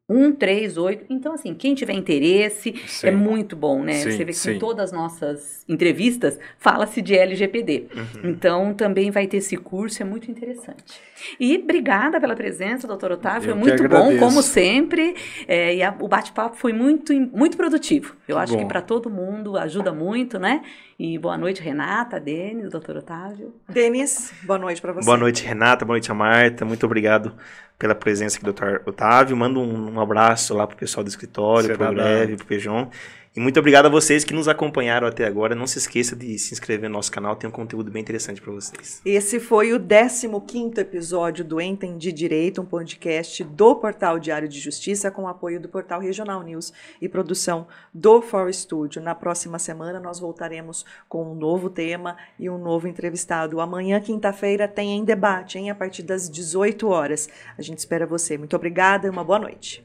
[0.07, 1.05] 1, 3, 8.
[1.09, 3.07] Então, assim, quem tiver interesse, Sim.
[3.07, 3.93] é muito bom, né?
[3.93, 4.51] Sim, Você vê que sim.
[4.51, 7.87] em todas as nossas entrevistas fala-se de LGPD.
[7.95, 8.29] Uhum.
[8.29, 11.01] Então, também vai ter esse curso, é muito interessante.
[11.39, 13.49] E obrigada pela presença, doutor Otávio.
[13.49, 15.15] Eu Foi que muito bom, como sempre.
[15.47, 18.15] É, e a- o bate-papo foi muito, muito produtivo.
[18.27, 18.67] Eu Que acho que bom.
[18.67, 20.61] para todo mundo ajuda muito, né?
[20.99, 23.53] E boa noite, Renata, Denis, doutor Otávio.
[23.67, 25.05] Denis, boa noite para você.
[25.05, 25.83] Boa noite, Renata.
[25.83, 26.63] Boa noite, a Marta.
[26.63, 27.33] Muito obrigado
[27.77, 28.81] pela presença aqui do Dr.
[28.85, 29.35] Otávio.
[29.35, 31.95] Manda um, um abraço lá pro pessoal do escritório, Será pro dado.
[31.95, 32.89] Greve, pro Pejão.
[33.35, 35.53] E muito obrigado a vocês que nos acompanharam até agora.
[35.53, 38.53] Não se esqueça de se inscrever no nosso canal, tem um conteúdo bem interessante para
[38.53, 39.01] vocês.
[39.03, 45.11] Esse foi o 15º episódio do Entendi Direito, um podcast do Portal Diário de Justiça
[45.11, 46.71] com apoio do Portal Regional News
[47.01, 49.01] e produção do For Studio.
[49.01, 53.59] Na próxima semana nós voltaremos com um novo tema e um novo entrevistado.
[53.59, 57.27] Amanhã, quinta-feira, tem em debate, hein, a partir das 18 horas.
[57.57, 58.37] A gente espera você.
[58.37, 59.83] Muito obrigada e uma boa noite.